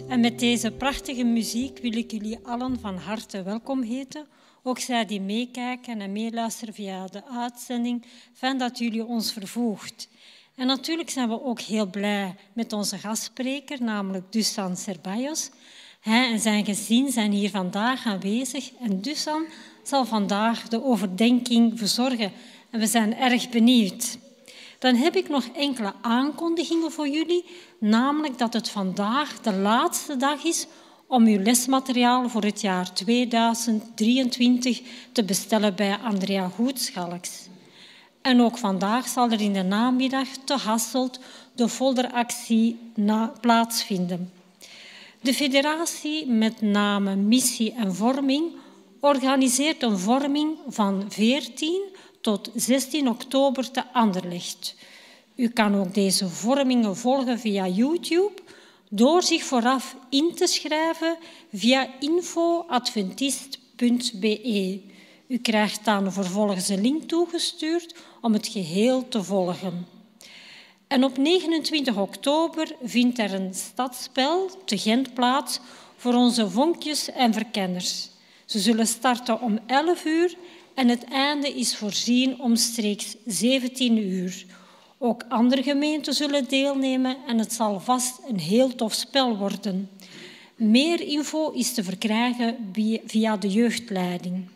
En 0.00 0.20
met 0.20 0.38
deze 0.38 0.70
prachtige 0.70 1.24
muziek 1.24 1.78
wil 1.78 1.92
ik 1.96 2.10
jullie 2.10 2.38
allen 2.42 2.80
van 2.80 2.96
harte 2.96 3.42
welkom 3.42 3.82
heten. 3.82 4.26
Ook 4.62 4.78
zij 4.78 5.04
die 5.04 5.20
meekijken 5.20 6.00
en 6.00 6.12
meeluisteren 6.12 6.74
via 6.74 7.06
de 7.06 7.22
uitzending. 7.24 8.04
Fijn 8.32 8.58
dat 8.58 8.78
jullie 8.78 9.04
ons 9.04 9.32
vervoegt. 9.32 10.08
En 10.54 10.66
natuurlijk 10.66 11.10
zijn 11.10 11.28
we 11.28 11.44
ook 11.44 11.60
heel 11.60 11.86
blij 11.86 12.34
met 12.52 12.72
onze 12.72 12.98
gastspreker, 12.98 13.82
namelijk 13.82 14.32
Dusan 14.32 14.76
Serbayos. 14.76 15.50
Hij 16.00 16.30
en 16.30 16.40
zijn 16.40 16.64
gezin 16.64 17.12
zijn 17.12 17.32
hier 17.32 17.50
vandaag 17.50 18.06
aanwezig 18.06 18.72
en 18.80 19.00
Dusan 19.00 19.44
zal 19.82 20.04
vandaag 20.04 20.68
de 20.68 20.84
overdenking 20.84 21.78
verzorgen. 21.78 22.32
En 22.70 22.80
we 22.80 22.86
zijn 22.86 23.16
erg 23.16 23.48
benieuwd. 23.48 24.18
Dan 24.82 24.94
heb 24.94 25.16
ik 25.16 25.28
nog 25.28 25.44
enkele 25.54 25.92
aankondigingen 26.00 26.92
voor 26.92 27.08
jullie, 27.08 27.44
namelijk 27.78 28.38
dat 28.38 28.52
het 28.52 28.68
vandaag 28.68 29.40
de 29.40 29.52
laatste 29.52 30.16
dag 30.16 30.44
is 30.44 30.66
om 31.06 31.26
uw 31.26 31.42
lesmateriaal 31.42 32.28
voor 32.28 32.42
het 32.42 32.60
jaar 32.60 32.92
2023 32.92 34.80
te 35.12 35.24
bestellen 35.24 35.74
bij 35.74 35.98
Andrea 36.04 36.48
Goedschalks. 36.48 37.48
En 38.22 38.40
ook 38.40 38.58
vandaag 38.58 39.08
zal 39.08 39.30
er 39.30 39.40
in 39.40 39.52
de 39.52 39.62
namiddag 39.62 40.28
te 40.44 40.56
Hasselt 40.56 41.20
de 41.54 41.68
folderactie 41.68 42.78
plaatsvinden. 43.40 44.32
De 45.20 45.34
federatie 45.34 46.26
met 46.26 46.60
name 46.60 47.16
Missie 47.16 47.72
en 47.72 47.94
Vorming 47.94 48.44
organiseert 49.00 49.82
een 49.82 49.98
vorming 49.98 50.56
van 50.68 51.04
14 51.08 51.82
tot 52.22 52.50
16 52.54 53.08
oktober 53.08 53.70
te 53.70 53.92
Anderlecht. 53.92 54.74
U 55.34 55.48
kan 55.48 55.76
ook 55.76 55.94
deze 55.94 56.28
vormingen 56.28 56.96
volgen 56.96 57.38
via 57.38 57.66
YouTube 57.66 58.32
door 58.88 59.22
zich 59.22 59.42
vooraf 59.42 59.96
in 60.08 60.34
te 60.34 60.46
schrijven 60.46 61.16
via 61.52 61.88
infoadventist.be. 62.00 64.80
U 65.26 65.38
krijgt 65.38 65.84
dan 65.84 66.12
vervolgens 66.12 66.68
een 66.68 66.80
link 66.80 67.02
toegestuurd 67.02 67.94
om 68.20 68.32
het 68.32 68.48
geheel 68.48 69.08
te 69.08 69.22
volgen. 69.22 69.86
En 70.86 71.04
op 71.04 71.16
29 71.16 71.96
oktober 71.96 72.76
vindt 72.82 73.18
er 73.18 73.34
een 73.34 73.54
stadspel 73.54 74.50
te 74.64 74.78
Gent 74.78 75.14
plaats 75.14 75.60
voor 75.96 76.14
onze 76.14 76.50
vonkjes 76.50 77.10
en 77.10 77.32
verkenners. 77.32 78.08
Ze 78.44 78.58
zullen 78.58 78.86
starten 78.86 79.40
om 79.40 79.58
11 79.66 80.04
uur 80.04 80.36
en 80.74 80.88
het 80.88 81.04
einde 81.04 81.48
is 81.48 81.76
voorzien 81.76 82.40
omstreeks 82.40 83.16
17 83.26 83.96
uur. 83.98 84.44
Ook 84.98 85.24
andere 85.28 85.62
gemeenten 85.62 86.14
zullen 86.14 86.48
deelnemen 86.48 87.16
en 87.26 87.38
het 87.38 87.52
zal 87.52 87.80
vast 87.80 88.20
een 88.28 88.38
heel 88.38 88.74
tof 88.74 88.92
spel 88.92 89.36
worden. 89.36 89.90
Meer 90.56 91.00
info 91.00 91.50
is 91.50 91.74
te 91.74 91.84
verkrijgen 91.84 92.72
via 93.06 93.36
de 93.36 93.48
jeugdleiding. 93.48 94.48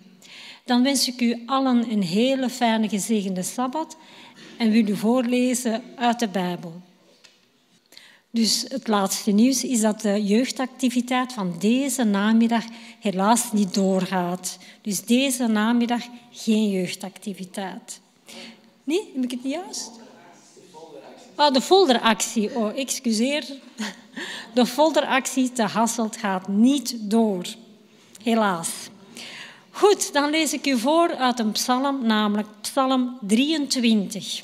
Dan 0.64 0.82
wens 0.82 1.08
ik 1.08 1.20
u 1.20 1.42
allen 1.46 1.90
een 1.90 2.02
hele 2.02 2.50
fijne 2.50 2.88
gezegende 2.88 3.42
Sabbat 3.42 3.96
en 4.58 4.70
wil 4.70 4.88
u 4.88 4.96
voorlezen 4.96 5.82
uit 5.96 6.18
de 6.18 6.28
Bijbel. 6.28 6.80
Dus 8.36 8.64
het 8.68 8.88
laatste 8.88 9.30
nieuws 9.30 9.64
is 9.64 9.80
dat 9.80 10.00
de 10.00 10.24
jeugdactiviteit 10.24 11.32
van 11.32 11.54
deze 11.58 12.04
namiddag 12.04 12.64
helaas 13.00 13.52
niet 13.52 13.74
doorgaat. 13.74 14.58
Dus 14.82 15.04
deze 15.04 15.46
namiddag 15.46 16.02
geen 16.30 16.70
jeugdactiviteit. 16.70 18.00
Nee, 18.84 19.10
heb 19.14 19.24
ik 19.24 19.30
het 19.30 19.44
niet 19.44 19.52
juist? 19.52 19.90
Ah, 21.34 21.52
de 21.52 21.60
folderactie. 21.60 22.56
Oh, 22.56 22.78
excuseer. 22.78 23.44
De 24.54 24.66
folderactie 24.66 25.52
te 25.52 25.62
Hasselt 25.62 26.16
gaat 26.16 26.48
niet 26.48 26.96
door. 27.00 27.46
Helaas. 28.22 28.68
Goed, 29.70 30.12
dan 30.12 30.30
lees 30.30 30.52
ik 30.52 30.66
u 30.66 30.78
voor 30.78 31.14
uit 31.16 31.38
een 31.38 31.52
psalm, 31.52 32.06
namelijk 32.06 32.48
psalm 32.60 33.18
23. 33.20 34.42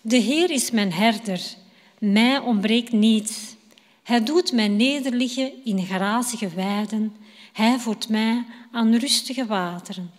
De 0.00 0.16
Heer 0.16 0.50
is 0.50 0.70
mijn 0.70 0.92
herder 0.92 1.60
mij 2.02 2.38
ontbreekt 2.38 2.92
niets. 2.92 3.54
Hij 4.02 4.22
doet 4.24 4.52
mij 4.52 4.68
nederliggen 4.68 5.52
in 5.64 5.86
grazige 5.86 6.48
weiden. 6.48 7.16
Hij 7.52 7.78
voert 7.78 8.08
mij 8.08 8.44
aan 8.72 8.94
rustige 8.94 9.46
wateren. 9.46 10.10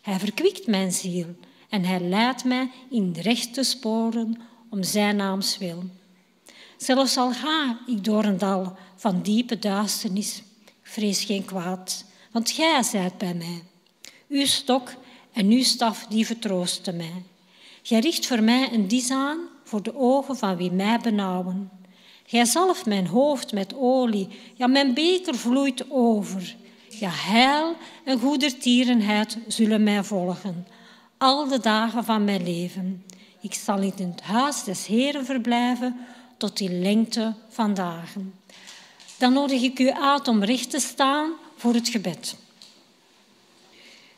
Hij 0.00 0.18
verkwikt 0.18 0.66
mijn 0.66 0.92
ziel 0.92 1.26
en 1.68 1.84
hij 1.84 2.00
leidt 2.00 2.44
mij 2.44 2.70
in 2.90 3.12
de 3.12 3.22
rechte 3.22 3.62
sporen 3.62 4.40
om 4.70 4.82
zijn 4.82 5.16
naams 5.16 5.58
wil. 5.58 5.82
Zelfs 6.76 7.16
al 7.16 7.32
ga 7.32 7.78
ik 7.86 8.04
door 8.04 8.24
een 8.24 8.38
dal 8.38 8.76
van 8.96 9.22
diepe 9.22 9.58
duisternis, 9.58 10.42
vrees 10.82 11.24
geen 11.24 11.44
kwaad, 11.44 12.04
want 12.32 12.50
gij 12.50 12.82
zijt 12.82 13.18
bij 13.18 13.34
mij. 13.34 13.62
Uw 14.28 14.46
stok 14.46 14.94
en 15.32 15.50
uw 15.50 15.62
staf 15.62 16.06
die 16.06 16.26
vertroosten 16.26 16.96
mij. 16.96 17.22
Gij 17.82 17.98
richt 17.98 18.26
voor 18.26 18.42
mij 18.42 18.72
een 18.72 18.88
dis 18.88 19.10
aan 19.10 19.38
voor 19.68 19.82
de 19.82 19.96
ogen 19.96 20.36
van 20.36 20.56
wie 20.56 20.72
mij 20.72 20.98
benauwen. 21.02 21.70
Gij 22.26 22.44
zalft 22.44 22.86
mijn 22.86 23.06
hoofd 23.06 23.52
met 23.52 23.74
olie, 23.74 24.28
ja, 24.54 24.66
mijn 24.66 24.94
beker 24.94 25.34
vloeit 25.34 25.90
over. 25.90 26.56
Ja, 26.88 27.10
heil 27.12 27.76
en 28.04 28.18
goedertierenheid 28.18 29.38
zullen 29.46 29.82
mij 29.82 30.04
volgen, 30.04 30.66
al 31.18 31.48
de 31.48 31.60
dagen 31.60 32.04
van 32.04 32.24
mijn 32.24 32.44
leven. 32.44 33.04
Ik 33.40 33.54
zal 33.54 33.78
in 33.78 33.92
het 33.96 34.20
huis 34.20 34.64
des 34.64 34.86
Heren 34.86 35.24
verblijven 35.24 35.96
tot 36.36 36.56
die 36.56 36.70
lengte 36.70 37.34
van 37.48 37.74
dagen. 37.74 38.34
Dan 39.18 39.32
nodig 39.32 39.62
ik 39.62 39.78
u 39.78 39.90
uit 39.90 40.28
om 40.28 40.44
recht 40.44 40.70
te 40.70 40.80
staan 40.80 41.30
voor 41.56 41.74
het 41.74 41.88
gebed. 41.88 42.36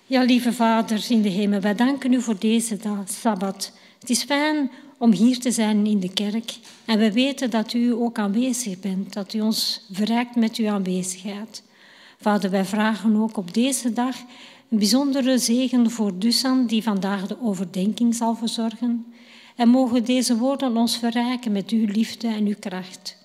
Ja, 0.07 0.23
lieve 0.23 0.53
Vader 0.53 1.05
in 1.09 1.23
de 1.23 1.29
hemel, 1.29 1.61
wij 1.61 1.75
danken 1.75 2.13
u 2.13 2.23
voor 2.23 2.39
deze 2.39 2.77
dag, 2.77 3.09
Sabbat. 3.09 3.73
Het 4.01 4.11
is 4.11 4.23
fijn 4.23 4.71
om 5.01 5.13
hier 5.13 5.39
te 5.39 5.51
zijn 5.51 5.87
in 5.87 6.01
de 6.01 6.13
kerk 6.13 6.59
en 6.85 6.99
we 6.99 7.13
weten 7.13 7.51
dat 7.51 7.73
u 7.73 7.93
ook 7.93 8.19
aanwezig 8.19 8.81
bent, 8.81 9.13
dat 9.13 9.35
u 9.35 9.41
ons 9.41 9.87
verrijkt 9.93 10.37
met 10.37 10.57
uw 10.57 10.69
aanwezigheid. 10.69 11.63
Vader, 12.19 12.51
wij 12.51 12.65
vragen 12.65 13.17
ook 13.17 13.37
op 13.37 13.55
deze 13.55 13.93
dag 13.93 14.17
een 14.69 14.79
bijzondere 14.79 15.39
zegen 15.39 15.91
voor 15.91 16.19
Dusan, 16.19 16.67
die 16.67 16.83
vandaag 16.83 17.27
de 17.27 17.43
overdenking 17.43 18.15
zal 18.15 18.35
verzorgen. 18.35 19.07
En 19.57 19.69
mogen 19.69 20.05
deze 20.05 20.37
woorden 20.37 20.77
ons 20.77 20.97
verrijken 20.97 21.53
met 21.53 21.71
uw 21.71 21.87
liefde 21.87 22.29
en 22.29 22.47
uw 22.47 22.59
kracht. 22.59 23.17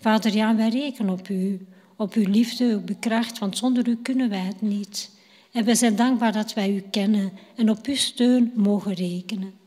Vader, 0.00 0.34
ja, 0.34 0.56
wij 0.56 0.68
rekenen 0.68 1.12
op 1.12 1.28
u, 1.28 1.66
op 1.96 2.14
uw 2.14 2.28
liefde, 2.28 2.76
op 2.76 2.88
uw 2.88 2.98
kracht, 3.00 3.38
want 3.38 3.58
zonder 3.58 3.88
u 3.88 3.96
kunnen 4.02 4.28
wij 4.28 4.44
het 4.44 4.60
niet. 4.60 5.10
En 5.52 5.64
we 5.64 5.74
zijn 5.74 5.96
dankbaar 5.96 6.32
dat 6.32 6.54
wij 6.54 6.74
u 6.74 6.82
kennen 6.90 7.32
en 7.56 7.70
op 7.70 7.86
uw 7.86 7.96
steun 7.96 8.52
mogen 8.54 8.94
rekenen. 8.94 9.59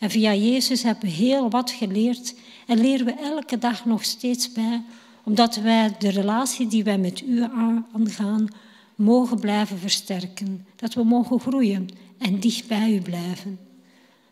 En 0.00 0.10
via 0.10 0.34
Jezus 0.34 0.82
hebben 0.82 1.04
we 1.04 1.10
heel 1.10 1.50
wat 1.50 1.70
geleerd 1.70 2.34
en 2.66 2.80
leren 2.80 3.06
we 3.06 3.12
elke 3.12 3.58
dag 3.58 3.84
nog 3.84 4.04
steeds 4.04 4.52
bij, 4.52 4.82
omdat 5.24 5.56
wij 5.56 5.94
de 5.98 6.10
relatie 6.10 6.66
die 6.66 6.84
wij 6.84 6.98
met 6.98 7.20
u 7.20 7.42
aangaan, 7.42 8.48
mogen 8.94 9.40
blijven 9.40 9.78
versterken. 9.78 10.66
Dat 10.76 10.94
we 10.94 11.04
mogen 11.04 11.40
groeien 11.40 11.88
en 12.18 12.40
dicht 12.40 12.66
bij 12.68 12.94
u 12.94 13.00
blijven. 13.00 13.58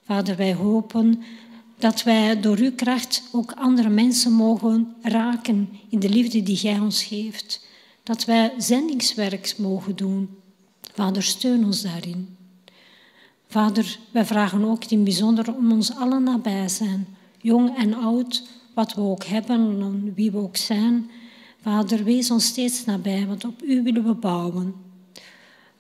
Vader, 0.04 0.36
wij 0.36 0.54
hopen 0.54 1.22
dat 1.78 2.02
wij 2.02 2.40
door 2.40 2.56
uw 2.56 2.74
kracht 2.74 3.22
ook 3.32 3.52
andere 3.52 3.88
mensen 3.88 4.32
mogen 4.32 4.94
raken 5.02 5.68
in 5.88 5.98
de 5.98 6.08
liefde 6.08 6.42
die 6.42 6.56
gij 6.56 6.78
ons 6.78 7.04
geeft. 7.04 7.66
Dat 8.02 8.24
wij 8.24 8.52
zendingswerk 8.58 9.54
mogen 9.58 9.96
doen. 9.96 10.28
Vader, 10.94 11.22
steun 11.22 11.64
ons 11.64 11.82
daarin. 11.82 12.37
Vader, 13.48 13.98
wij 14.10 14.24
vragen 14.24 14.64
ook 14.64 14.84
in 14.84 15.04
bijzonder 15.04 15.54
om 15.54 15.72
ons 15.72 15.94
allen 15.94 16.22
nabij 16.22 16.68
zijn, 16.68 17.16
jong 17.38 17.76
en 17.76 17.94
oud, 17.94 18.42
wat 18.74 18.94
we 18.94 19.00
ook 19.00 19.24
hebben 19.24 19.80
en 19.80 20.12
wie 20.14 20.30
we 20.30 20.38
ook 20.38 20.56
zijn. 20.56 21.10
Vader, 21.62 22.04
wees 22.04 22.30
ons 22.30 22.46
steeds 22.46 22.84
nabij, 22.84 23.26
want 23.26 23.44
op 23.44 23.62
u 23.62 23.82
willen 23.82 24.04
we 24.04 24.14
bouwen. 24.14 24.74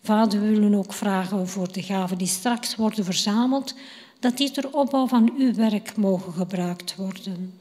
Vader, 0.02 0.40
we 0.40 0.48
willen 0.48 0.74
ook 0.74 0.92
vragen 0.92 1.48
voor 1.48 1.72
de 1.72 1.82
gaven 1.82 2.18
die 2.18 2.26
straks 2.26 2.76
worden 2.76 3.04
verzameld, 3.04 3.74
dat 4.20 4.36
die 4.36 4.50
ter 4.50 4.72
opbouw 4.72 5.06
van 5.06 5.32
uw 5.38 5.54
werk 5.54 5.96
mogen 5.96 6.32
gebruikt 6.32 6.96
worden. 6.96 7.52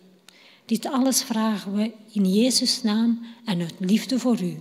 Dit 0.65 0.85
alles 0.85 1.23
vragen 1.23 1.73
we 1.73 1.91
in 2.11 2.33
Jezus' 2.33 2.83
naam 2.83 3.19
en 3.45 3.61
uit 3.61 3.75
liefde 3.79 4.19
voor 4.19 4.41
u. 4.41 4.57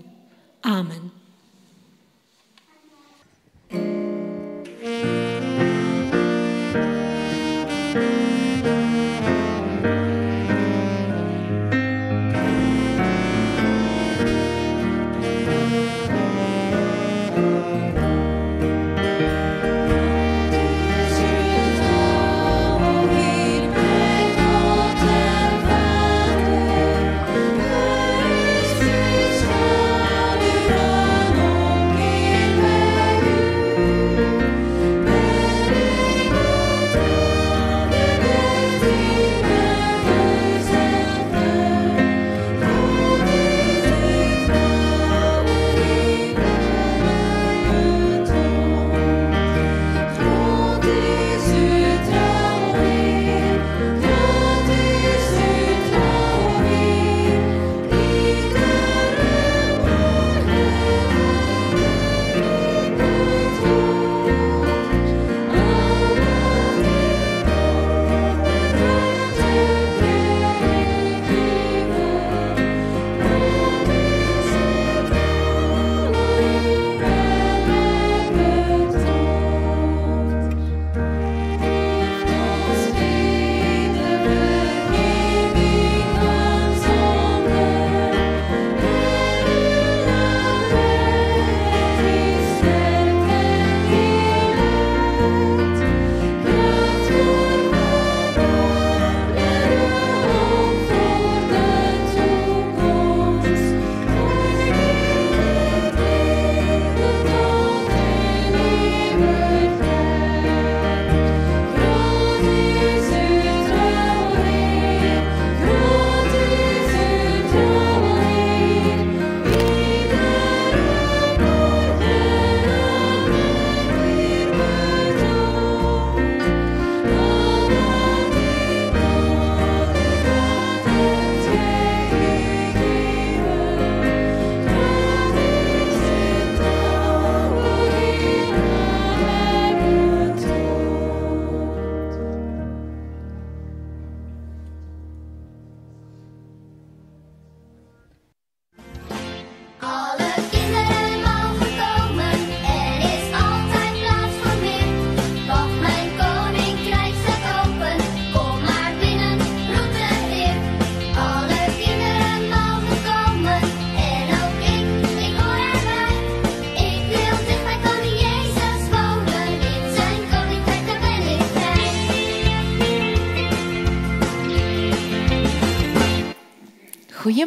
Amen. 0.61 1.13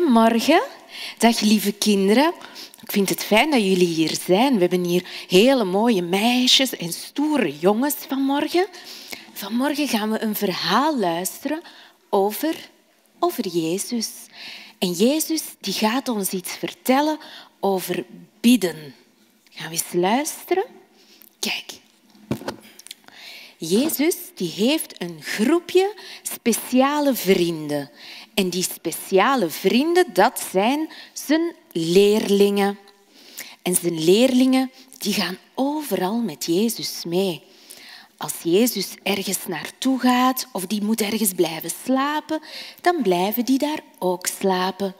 Goedemorgen. 0.10 0.62
Dag 1.18 1.39
lieve 1.39 1.72
kinderen. 1.72 2.34
Ik 2.82 2.92
vind 2.92 3.10
het 3.10 3.24
fijn 3.24 3.51
dat 3.51 3.62
jullie 3.62 3.88
hier 3.88 4.18
zijn. 4.25 4.54
We 4.54 4.60
hebben 4.60 4.84
hier 4.84 5.06
hele 5.28 5.63
mooie 5.63 6.01
meisjes 6.01 6.75
en 6.75 6.94
stoere 6.94 7.60
jongens 7.60 7.96
vanmorgen. 8.08 8.68
Vanmorgen 9.34 9.88
gaan 9.88 10.12
we 10.12 10.22
een 10.22 10.36
verhaal 10.36 11.00
luisteren 11.00 11.62
over, 12.10 12.70
over 13.20 13.48
Jezus. 13.48 14.10
En 14.80 14.92
Jezus 14.92 15.44
die 15.60 15.74
gaat 15.74 16.08
ons 16.08 16.30
iets 16.30 16.51
vertellen 16.51 17.18
over 17.60 18.06
bidden. 18.39 18.96
Gaan 19.50 19.70
we 19.70 19.74
eens 19.74 19.94
luisteren? 19.94 20.66
Kijk. 21.39 21.80
Jezus 23.58 24.16
die 24.36 24.51
heeft 24.51 25.01
een 25.01 25.18
groepje 25.22 25.94
speciale 26.22 27.16
vrienden. 27.16 27.89
En 28.39 28.50
die 28.50 28.63
speciale 28.63 29.50
vrienden, 29.50 30.05
dat 30.13 30.46
zijn 30.51 30.89
zijn 31.13 31.55
leerlingen. 31.72 32.77
En 33.62 33.75
zijn 33.75 34.03
leerlingen 34.03 34.72
die 34.98 35.13
gaan 35.13 35.38
overal 35.55 36.22
met 36.22 36.46
Jezus 36.46 37.03
mee. 37.08 37.43
Als 38.17 38.34
Jezus 38.43 38.93
ergens 39.03 39.48
naartoe 39.48 40.00
gaat 40.00 40.48
of 40.51 40.65
die 40.65 40.84
moet 40.84 41.01
ergens 41.01 41.34
blijven 41.34 41.72
slapen, 41.84 42.41
dan 42.81 43.01
blijven 43.01 43.46
die 43.46 43.58
daar 43.58 43.79
ook 43.98 44.27
slapen. 44.27 44.96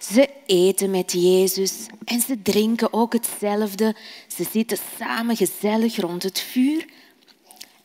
Ze 0.00 0.28
eten 0.46 0.90
met 0.90 1.12
Jezus 1.12 1.72
en 2.04 2.20
ze 2.20 2.42
drinken 2.42 2.92
ook 2.92 3.12
hetzelfde. 3.12 3.96
Ze 4.36 4.46
zitten 4.52 4.78
samen 4.98 5.36
gezellig 5.36 5.96
rond 5.96 6.22
het 6.22 6.40
vuur. 6.40 6.86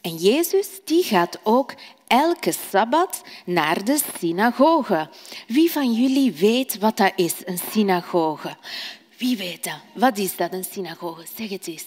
En 0.01 0.15
Jezus 0.15 0.67
die 0.83 1.03
gaat 1.03 1.39
ook 1.43 1.73
elke 2.13 2.51
sabbat 2.72 3.22
naar 3.46 3.84
de 3.84 4.00
synagoge. 4.20 5.10
Wie 5.48 5.72
van 5.72 5.93
jullie 5.93 6.32
weet 6.32 6.77
wat 6.77 6.98
dat 6.98 7.13
is, 7.15 7.34
een 7.46 7.60
synagoge? 7.72 8.55
Wie 9.17 9.38
weet 9.38 9.63
dat? 9.63 9.79
Wat 9.93 10.17
is 10.17 10.36
dat, 10.36 10.53
een 10.53 10.63
synagoge? 10.63 11.25
Zeg 11.36 11.50
het 11.50 11.67
eens. 11.67 11.86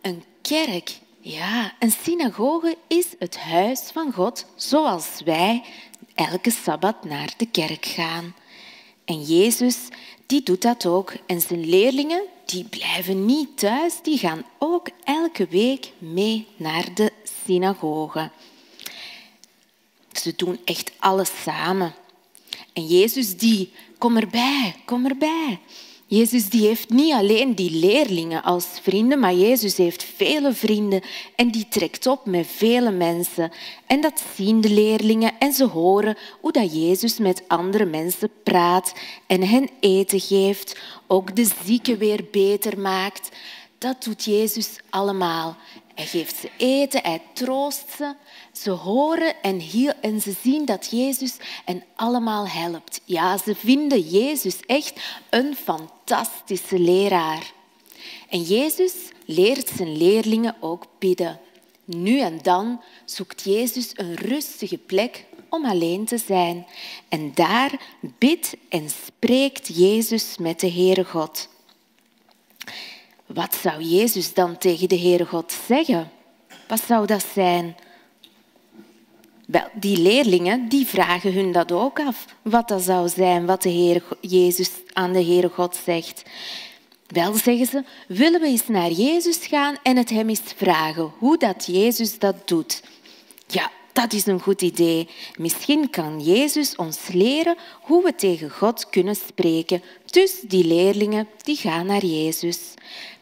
Een 0.00 0.24
kerk. 0.42 0.98
Ja, 1.20 1.72
een 1.78 1.90
synagoge 2.02 2.76
is 2.86 3.06
het 3.18 3.38
huis 3.38 3.80
van 3.92 4.12
God, 4.12 4.46
zoals 4.56 5.08
wij 5.24 5.62
elke 6.14 6.50
sabbat 6.50 7.04
naar 7.04 7.34
de 7.36 7.46
kerk 7.46 7.86
gaan. 7.86 8.34
En 9.04 9.22
Jezus 9.22 9.76
die 10.26 10.42
doet 10.42 10.62
dat 10.62 10.86
ook. 10.86 11.12
En 11.26 11.40
zijn 11.40 11.68
leerlingen 11.68 12.22
die 12.44 12.64
blijven 12.64 13.24
niet 13.24 13.58
thuis, 13.58 14.02
die 14.02 14.18
gaan 14.18 14.44
ook 14.58 14.88
elke 15.04 15.46
week 15.46 15.92
mee 15.98 16.46
naar 16.56 16.94
de 16.94 17.12
synagoge. 17.44 18.30
Ze 20.18 20.32
doen 20.36 20.58
echt 20.64 20.92
alles 20.98 21.30
samen. 21.42 21.94
En 22.72 22.86
Jezus 22.86 23.36
die, 23.36 23.72
kom 23.98 24.16
erbij, 24.16 24.74
kom 24.84 25.06
erbij. 25.06 25.60
Jezus 26.10 26.48
die 26.48 26.66
heeft 26.66 26.90
niet 26.90 27.12
alleen 27.12 27.54
die 27.54 27.70
leerlingen 27.70 28.42
als 28.42 28.66
vrienden, 28.82 29.18
maar 29.18 29.34
Jezus 29.34 29.76
heeft 29.76 30.04
vele 30.16 30.52
vrienden 30.52 31.02
en 31.36 31.50
die 31.50 31.66
trekt 31.68 32.06
op 32.06 32.26
met 32.26 32.46
vele 32.46 32.90
mensen. 32.90 33.52
En 33.86 34.00
dat 34.00 34.22
zien 34.34 34.60
de 34.60 34.70
leerlingen 34.70 35.38
en 35.38 35.52
ze 35.52 35.64
horen 35.64 36.16
hoe 36.40 36.52
dat 36.52 36.74
Jezus 36.74 37.18
met 37.18 37.42
andere 37.48 37.84
mensen 37.84 38.30
praat 38.42 38.92
en 39.26 39.48
hen 39.48 39.68
eten 39.80 40.20
geeft, 40.20 40.78
ook 41.06 41.36
de 41.36 41.50
zieken 41.64 41.98
weer 41.98 42.24
beter 42.30 42.78
maakt. 42.78 43.28
Dat 43.78 44.04
doet 44.04 44.24
Jezus 44.24 44.68
allemaal. 44.90 45.56
Hij 45.98 46.06
geeft 46.06 46.36
ze 46.36 46.50
eten, 46.56 47.02
hij 47.02 47.22
troost 47.32 47.84
ze. 47.96 48.14
Ze 48.52 48.70
horen 48.70 49.42
en, 49.42 49.62
en 50.00 50.20
ze 50.20 50.34
zien 50.42 50.64
dat 50.64 50.88
Jezus 50.90 51.36
hen 51.64 51.84
allemaal 51.96 52.48
helpt. 52.48 53.00
Ja, 53.04 53.38
ze 53.38 53.54
vinden 53.54 54.00
Jezus 54.00 54.56
echt 54.66 55.00
een 55.30 55.56
fantastische 55.56 56.78
leraar. 56.78 57.52
En 58.28 58.42
Jezus 58.42 58.92
leert 59.24 59.68
zijn 59.68 59.96
leerlingen 59.96 60.56
ook 60.60 60.86
bidden. 60.98 61.40
Nu 61.84 62.20
en 62.20 62.38
dan 62.42 62.80
zoekt 63.04 63.42
Jezus 63.42 63.90
een 63.94 64.14
rustige 64.14 64.78
plek 64.78 65.24
om 65.48 65.64
alleen 65.64 66.04
te 66.04 66.18
zijn. 66.18 66.66
En 67.08 67.30
daar 67.34 67.80
bidt 68.00 68.56
en 68.68 68.90
spreekt 68.90 69.76
Jezus 69.76 70.36
met 70.38 70.60
de 70.60 70.70
Heere 70.72 71.04
God. 71.04 71.48
Wat 73.28 73.54
zou 73.54 73.82
Jezus 73.82 74.34
dan 74.34 74.58
tegen 74.58 74.88
de 74.88 74.98
Heere 74.98 75.26
God 75.26 75.54
zeggen? 75.66 76.10
Wat 76.68 76.80
zou 76.86 77.06
dat 77.06 77.24
zijn? 77.34 77.76
Wel, 79.46 79.68
die 79.74 79.98
leerlingen 79.98 80.68
die 80.68 80.86
vragen 80.86 81.32
hun 81.32 81.52
dat 81.52 81.72
ook 81.72 82.00
af, 82.00 82.24
wat 82.42 82.68
dat 82.68 82.82
zou 82.82 83.08
zijn 83.08 83.46
wat 83.46 83.62
de 83.62 83.68
Heer 83.68 84.02
Jezus 84.20 84.70
aan 84.92 85.12
de 85.12 85.24
Heere 85.24 85.48
God 85.48 85.78
zegt. 85.84 86.22
Wel, 87.06 87.34
zeggen 87.34 87.66
ze, 87.66 87.84
willen 88.08 88.40
we 88.40 88.46
eens 88.46 88.68
naar 88.68 88.90
Jezus 88.90 89.46
gaan 89.46 89.76
en 89.82 89.96
het 89.96 90.10
hem 90.10 90.28
eens 90.28 90.40
vragen 90.56 91.12
hoe 91.18 91.38
dat 91.38 91.66
Jezus 91.66 92.18
dat 92.18 92.48
doet. 92.48 92.82
Ja, 93.46 93.70
dat 93.92 94.12
is 94.12 94.26
een 94.26 94.40
goed 94.40 94.62
idee. 94.62 95.08
Misschien 95.36 95.90
kan 95.90 96.20
Jezus 96.20 96.76
ons 96.76 96.98
leren 97.12 97.56
hoe 97.80 98.04
we 98.04 98.14
tegen 98.14 98.50
God 98.50 98.88
kunnen 98.88 99.16
spreken. 99.16 99.82
Dus 100.06 100.40
die 100.40 100.64
leerlingen 100.64 101.28
die 101.42 101.56
gaan 101.56 101.86
naar 101.86 102.04
Jezus. 102.04 102.58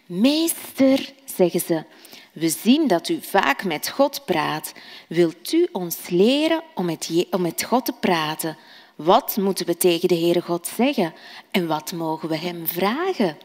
Meester, 0.07 1.13
zeggen 1.37 1.61
ze, 1.61 1.85
we 2.33 2.49
zien 2.49 2.89
dat 2.89 3.09
u 3.09 3.19
vaak 3.23 3.65
met 3.65 3.89
God 3.89 4.25
praat. 4.25 4.73
Wilt 5.09 5.53
u 5.53 5.69
ons 5.73 6.09
leren 6.09 6.63
om 6.75 6.85
met, 6.85 7.27
om 7.31 7.41
met 7.41 7.63
God 7.63 7.85
te 7.85 7.93
praten? 7.93 8.57
Wat 8.95 9.37
moeten 9.37 9.67
we 9.67 9.77
tegen 9.77 10.09
de 10.09 10.15
Heere 10.19 10.41
God 10.41 10.67
zeggen? 10.77 11.15
En 11.51 11.67
wat 11.67 11.93
mogen 11.93 12.29
we 12.29 12.37
Hem 12.37 12.67
vragen? 12.67 13.37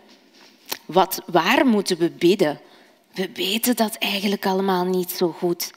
Wat, 0.85 1.21
waar 1.25 1.65
moeten 1.65 1.97
we 1.97 2.09
bidden? 2.09 2.59
We 3.13 3.29
weten 3.33 3.75
dat 3.75 3.95
eigenlijk 3.95 4.45
allemaal 4.45 4.85
niet 4.85 5.11
zo 5.11 5.31
goed. 5.31 5.71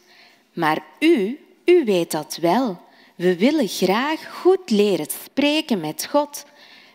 Maar 0.52 0.84
u, 0.98 1.40
u 1.64 1.84
weet 1.84 2.10
dat 2.10 2.38
wel. 2.40 2.80
We 3.14 3.36
willen 3.36 3.68
graag 3.68 4.40
goed 4.40 4.70
leren 4.70 5.06
spreken 5.24 5.80
met 5.80 6.06
God. 6.10 6.44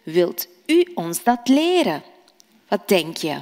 Wilt 0.03 0.47
u 0.65 0.87
ons 0.93 1.23
dat 1.23 1.47
leren? 1.47 2.03
Wat 2.67 2.87
denk 2.87 3.17
je? 3.17 3.41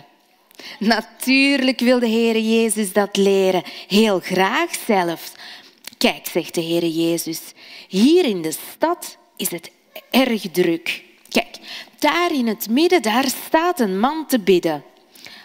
Natuurlijk 0.80 1.80
wil 1.80 2.00
de 2.00 2.08
Heer 2.08 2.40
Jezus 2.40 2.94
dat 2.94 3.18
leren, 3.18 3.64
heel 3.88 4.20
graag 4.20 4.76
zelfs. 4.86 5.32
Kijk, 5.98 6.28
zegt 6.32 6.54
de 6.54 6.62
Heer 6.62 6.86
Jezus, 6.86 7.42
hier 7.88 8.26
in 8.26 8.42
de 8.42 8.54
stad 8.74 9.18
is 9.36 9.52
het 9.52 9.72
erg 10.12 10.42
druk. 10.52 11.04
Kijk, 11.30 11.58
daar 12.00 12.32
in 12.34 12.48
het 12.48 12.70
midden, 12.70 13.02
daar 13.02 13.28
staat 13.46 13.80
een 13.80 14.00
man 14.00 14.26
te 14.28 14.40
bidden. 14.40 14.84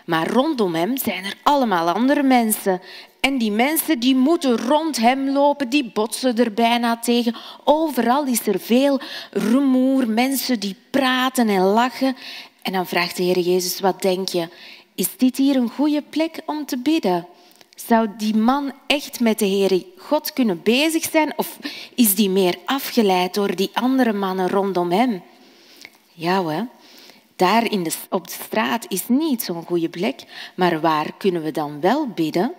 Maar 0.06 0.28
rondom 0.28 0.74
hem 0.74 0.96
zijn 0.96 1.24
er 1.24 1.34
allemaal 1.42 1.90
andere 1.90 2.22
mensen. 2.22 2.80
En 3.20 3.38
die 3.38 3.50
mensen 3.50 4.00
die 4.00 4.14
moeten 4.14 4.58
rond 4.58 4.96
hem 4.96 5.30
lopen, 5.30 5.68
die 5.68 5.90
botsen 5.94 6.36
er 6.36 6.52
bijna 6.52 6.98
tegen. 6.98 7.34
Overal 7.64 8.26
is 8.26 8.46
er 8.46 8.60
veel 8.60 9.00
rumoer, 9.30 10.08
mensen 10.08 10.60
die 10.60 10.76
praten 10.90 11.48
en 11.48 11.62
lachen. 11.62 12.16
En 12.62 12.72
dan 12.72 12.86
vraagt 12.86 13.16
de 13.16 13.22
Heer 13.22 13.38
Jezus, 13.38 13.80
wat 13.80 14.02
denk 14.02 14.28
je? 14.28 14.48
Is 14.94 15.16
dit 15.16 15.36
hier 15.36 15.56
een 15.56 15.70
goede 15.70 16.02
plek 16.02 16.40
om 16.46 16.66
te 16.66 16.78
bidden? 16.78 17.26
Zou 17.74 18.08
die 18.16 18.36
man 18.36 18.72
echt 18.86 19.20
met 19.20 19.38
de 19.38 19.44
Heer 19.44 19.84
God 19.96 20.32
kunnen 20.32 20.62
bezig 20.62 21.10
zijn 21.10 21.32
of 21.36 21.58
is 21.94 22.14
die 22.14 22.30
meer 22.30 22.58
afgeleid 22.64 23.34
door 23.34 23.56
die 23.56 23.70
andere 23.72 24.12
mannen 24.12 24.48
rondom 24.48 24.90
hem? 24.90 25.22
Ja, 26.12 26.46
hè? 26.46 26.62
daar 27.36 27.70
in 27.70 27.82
de, 27.82 27.92
op 28.10 28.28
de 28.28 28.34
straat 28.44 28.86
is 28.88 29.08
niet 29.08 29.42
zo'n 29.42 29.64
goede 29.64 29.88
plek, 29.88 30.22
maar 30.54 30.80
waar 30.80 31.12
kunnen 31.18 31.42
we 31.42 31.50
dan 31.50 31.80
wel 31.80 32.08
bidden? 32.08 32.52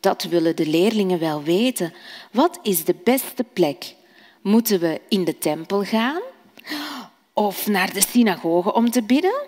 Dat 0.00 0.22
willen 0.22 0.56
de 0.56 0.66
leerlingen 0.66 1.18
wel 1.18 1.42
weten. 1.42 1.92
Wat 2.32 2.58
is 2.62 2.84
de 2.84 2.94
beste 3.04 3.44
plek? 3.52 3.94
Moeten 4.42 4.80
we 4.80 5.00
in 5.08 5.24
de 5.24 5.38
tempel 5.38 5.84
gaan 5.84 6.20
of 7.32 7.66
naar 7.66 7.92
de 7.92 8.02
synagoge 8.08 8.72
om 8.72 8.90
te 8.90 9.02
bidden? 9.02 9.46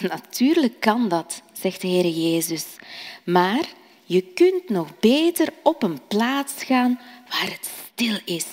Natuurlijk 0.00 0.80
kan 0.80 1.08
dat, 1.08 1.42
zegt 1.52 1.80
de 1.80 1.88
Heer 1.88 2.06
Jezus. 2.06 2.66
Maar 3.24 3.68
je 4.04 4.22
kunt 4.22 4.68
nog 4.68 4.98
beter 4.98 5.48
op 5.62 5.82
een 5.82 6.00
plaats 6.08 6.64
gaan 6.64 7.00
waar 7.28 7.50
het 7.50 7.70
stil 7.92 8.18
is. 8.24 8.46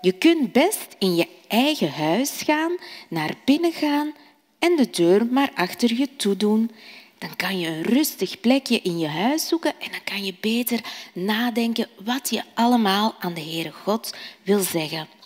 Je 0.00 0.12
kunt 0.12 0.52
best 0.52 0.96
in 0.98 1.14
je 1.14 1.28
eigen 1.48 1.92
huis 1.92 2.42
gaan, 2.44 2.76
naar 3.08 3.34
binnen 3.44 3.72
gaan 3.72 4.12
en 4.58 4.76
de 4.76 4.90
deur 4.90 5.26
maar 5.26 5.50
achter 5.54 5.94
je 5.94 6.16
toe 6.16 6.36
doen. 6.36 6.70
Dan 7.18 7.36
kan 7.36 7.58
je 7.58 7.68
een 7.68 7.82
rustig 7.82 8.40
plekje 8.40 8.80
in 8.80 8.98
je 8.98 9.08
huis 9.08 9.48
zoeken 9.48 9.74
en 9.80 9.90
dan 9.90 10.04
kan 10.04 10.24
je 10.24 10.34
beter 10.40 10.80
nadenken 11.12 11.88
wat 12.04 12.30
je 12.30 12.42
allemaal 12.54 13.14
aan 13.18 13.34
de 13.34 13.40
Heere 13.40 13.72
God 13.72 14.14
wil 14.42 14.60
zeggen. 14.60 15.17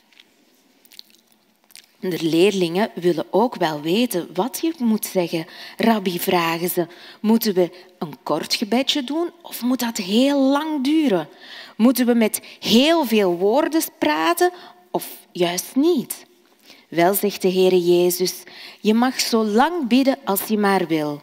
De 2.10 2.22
leerlingen 2.22 2.90
willen 2.94 3.26
ook 3.30 3.56
wel 3.56 3.80
weten 3.80 4.28
wat 4.34 4.58
je 4.62 4.72
moet 4.78 5.06
zeggen. 5.06 5.46
Rabbi, 5.76 6.18
vragen 6.18 6.68
ze, 6.68 6.86
moeten 7.20 7.54
we 7.54 7.70
een 7.98 8.16
kort 8.22 8.54
gebedje 8.54 9.04
doen 9.04 9.30
of 9.42 9.62
moet 9.62 9.80
dat 9.80 9.96
heel 9.96 10.40
lang 10.40 10.84
duren? 10.84 11.28
Moeten 11.76 12.06
we 12.06 12.14
met 12.14 12.40
heel 12.60 13.04
veel 13.04 13.36
woorden 13.36 13.82
praten 13.98 14.50
of 14.90 15.06
juist 15.32 15.76
niet? 15.76 16.26
Wel, 16.88 17.14
zegt 17.14 17.42
de 17.42 17.52
Heere 17.52 17.84
Jezus, 17.84 18.42
je 18.80 18.94
mag 18.94 19.20
zo 19.20 19.44
lang 19.44 19.88
bidden 19.88 20.18
als 20.24 20.46
je 20.46 20.58
maar 20.58 20.86
wil. 20.86 21.22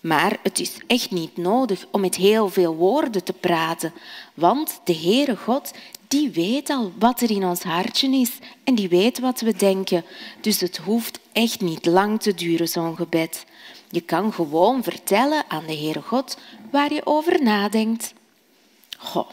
Maar 0.00 0.38
het 0.42 0.58
is 0.58 0.72
echt 0.86 1.10
niet 1.10 1.36
nodig 1.36 1.86
om 1.90 2.00
met 2.00 2.14
heel 2.14 2.48
veel 2.48 2.74
woorden 2.74 3.24
te 3.24 3.32
praten, 3.32 3.92
want 4.34 4.80
de 4.84 4.94
Heere 4.94 5.36
God, 5.36 5.72
die 6.08 6.30
weet 6.30 6.70
al 6.70 6.92
wat 6.98 7.20
er 7.20 7.30
in 7.30 7.44
ons 7.44 7.62
hartje 7.62 8.10
is 8.10 8.30
en 8.64 8.74
die 8.74 8.88
weet 8.88 9.18
wat 9.18 9.40
we 9.40 9.56
denken. 9.56 10.04
Dus 10.40 10.60
het 10.60 10.76
hoeft 10.76 11.20
echt 11.32 11.60
niet 11.60 11.86
lang 11.86 12.20
te 12.20 12.34
duren, 12.34 12.68
zo'n 12.68 12.96
gebed. 12.96 13.44
Je 13.90 14.00
kan 14.00 14.32
gewoon 14.32 14.82
vertellen 14.82 15.44
aan 15.48 15.66
de 15.66 15.76
Heere 15.76 16.02
God 16.02 16.38
waar 16.70 16.92
je 16.92 17.06
over 17.06 17.42
nadenkt. 17.42 18.12
Goh, 18.98 19.28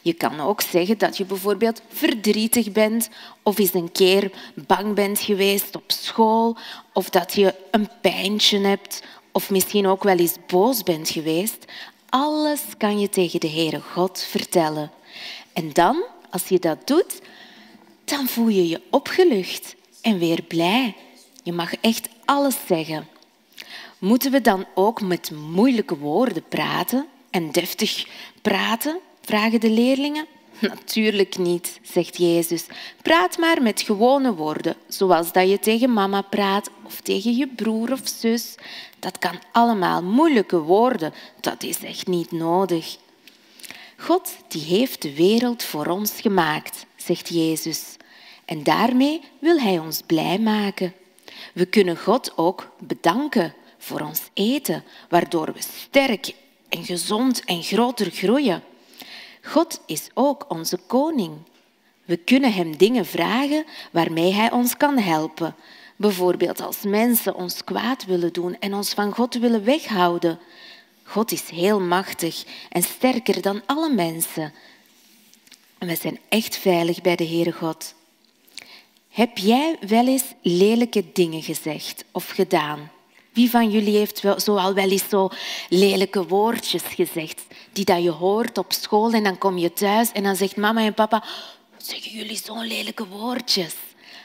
je 0.00 0.12
kan 0.12 0.40
ook 0.40 0.60
zeggen 0.60 0.98
dat 0.98 1.16
je 1.16 1.24
bijvoorbeeld 1.24 1.82
verdrietig 1.88 2.72
bent 2.72 3.08
of 3.42 3.58
eens 3.58 3.74
een 3.74 3.92
keer 3.92 4.30
bang 4.54 4.94
bent 4.94 5.20
geweest 5.20 5.76
op 5.76 5.92
school 5.92 6.56
of 6.92 7.10
dat 7.10 7.32
je 7.34 7.54
een 7.70 7.88
pijntje 8.00 8.58
hebt 8.58 9.02
of 9.32 9.50
misschien 9.50 9.86
ook 9.86 10.02
wel 10.02 10.16
eens 10.16 10.36
boos 10.46 10.82
bent 10.82 11.10
geweest. 11.10 11.64
Alles 12.08 12.60
kan 12.78 13.00
je 13.00 13.08
tegen 13.08 13.40
de 13.40 13.50
Heere 13.50 13.80
God 13.80 14.18
vertellen. 14.18 14.90
En 15.52 15.72
dan, 15.72 16.04
als 16.34 16.48
je 16.48 16.58
dat 16.58 16.86
doet, 16.86 17.20
dan 18.04 18.26
voel 18.26 18.48
je 18.48 18.68
je 18.68 18.80
opgelucht 18.90 19.74
en 20.00 20.18
weer 20.18 20.42
blij. 20.42 20.96
Je 21.42 21.52
mag 21.52 21.74
echt 21.74 22.08
alles 22.24 22.56
zeggen. 22.66 23.08
Moeten 23.98 24.30
we 24.30 24.40
dan 24.40 24.66
ook 24.74 25.00
met 25.00 25.30
moeilijke 25.30 25.98
woorden 25.98 26.44
praten 26.48 27.06
en 27.30 27.50
deftig 27.50 28.06
praten? 28.42 28.98
vragen 29.20 29.60
de 29.60 29.70
leerlingen. 29.70 30.26
Natuurlijk 30.60 31.38
niet, 31.38 31.80
zegt 31.82 32.16
Jezus. 32.16 32.66
Praat 33.02 33.38
maar 33.38 33.62
met 33.62 33.82
gewone 33.82 34.34
woorden, 34.34 34.76
zoals 34.88 35.32
dat 35.32 35.48
je 35.48 35.58
tegen 35.58 35.92
mama 35.92 36.22
praat 36.22 36.70
of 36.84 37.00
tegen 37.00 37.36
je 37.36 37.48
broer 37.48 37.92
of 37.92 38.00
zus. 38.04 38.54
Dat 38.98 39.18
kan 39.18 39.38
allemaal 39.52 40.02
moeilijke 40.02 40.58
woorden, 40.58 41.14
dat 41.40 41.62
is 41.62 41.84
echt 41.84 42.06
niet 42.06 42.32
nodig. 42.32 42.96
God 44.04 44.36
die 44.48 44.62
heeft 44.62 45.02
de 45.02 45.14
wereld 45.14 45.62
voor 45.62 45.86
ons 45.86 46.20
gemaakt, 46.20 46.86
zegt 46.96 47.28
Jezus. 47.28 47.96
En 48.44 48.62
daarmee 48.62 49.20
wil 49.38 49.58
Hij 49.58 49.78
ons 49.78 50.02
blij 50.06 50.38
maken. 50.38 50.92
We 51.54 51.66
kunnen 51.66 51.96
God 51.96 52.32
ook 52.36 52.70
bedanken 52.78 53.54
voor 53.78 54.00
ons 54.00 54.20
eten, 54.34 54.84
waardoor 55.08 55.52
we 55.52 55.60
sterk 55.86 56.34
en 56.68 56.84
gezond 56.84 57.44
en 57.44 57.62
groter 57.62 58.10
groeien. 58.10 58.62
God 59.42 59.80
is 59.86 60.08
ook 60.14 60.44
onze 60.48 60.78
koning. 60.86 61.32
We 62.04 62.16
kunnen 62.16 62.52
Hem 62.52 62.76
dingen 62.76 63.06
vragen 63.06 63.64
waarmee 63.92 64.32
Hij 64.32 64.50
ons 64.50 64.76
kan 64.76 64.98
helpen. 64.98 65.54
Bijvoorbeeld 65.96 66.60
als 66.60 66.82
mensen 66.82 67.34
ons 67.34 67.64
kwaad 67.64 68.04
willen 68.04 68.32
doen 68.32 68.56
en 68.58 68.74
ons 68.74 68.92
van 68.92 69.12
God 69.14 69.34
willen 69.34 69.64
weghouden. 69.64 70.38
God 71.04 71.32
is 71.32 71.48
heel 71.48 71.80
machtig 71.80 72.44
en 72.68 72.82
sterker 72.82 73.42
dan 73.42 73.62
alle 73.66 73.90
mensen. 73.90 74.52
En 75.78 75.88
we 75.88 75.96
zijn 75.96 76.18
echt 76.28 76.56
veilig 76.56 77.00
bij 77.00 77.16
de 77.16 77.26
Heere 77.26 77.52
God. 77.52 77.94
Heb 79.08 79.38
jij 79.38 79.76
wel 79.80 80.06
eens 80.06 80.24
lelijke 80.42 81.04
dingen 81.12 81.42
gezegd 81.42 82.04
of 82.12 82.28
gedaan? 82.28 82.90
Wie 83.32 83.50
van 83.50 83.70
jullie 83.70 83.96
heeft 83.96 84.20
wel, 84.20 84.40
zo 84.40 84.56
al 84.56 84.74
wel 84.74 84.90
eens 84.90 85.08
zo 85.08 85.28
lelijke 85.68 86.26
woordjes 86.26 86.82
gezegd, 86.82 87.42
die 87.72 87.84
dat 87.84 88.02
je 88.02 88.10
hoort 88.10 88.58
op 88.58 88.72
school 88.72 89.12
en 89.12 89.24
dan 89.24 89.38
kom 89.38 89.58
je 89.58 89.72
thuis 89.72 90.12
en 90.12 90.22
dan 90.22 90.36
zegt 90.36 90.56
mama 90.56 90.80
en 90.80 90.94
papa, 90.94 91.24
zeggen 91.76 92.12
jullie 92.12 92.40
zo'n 92.44 92.66
lelijke 92.66 93.06
woordjes? 93.06 93.74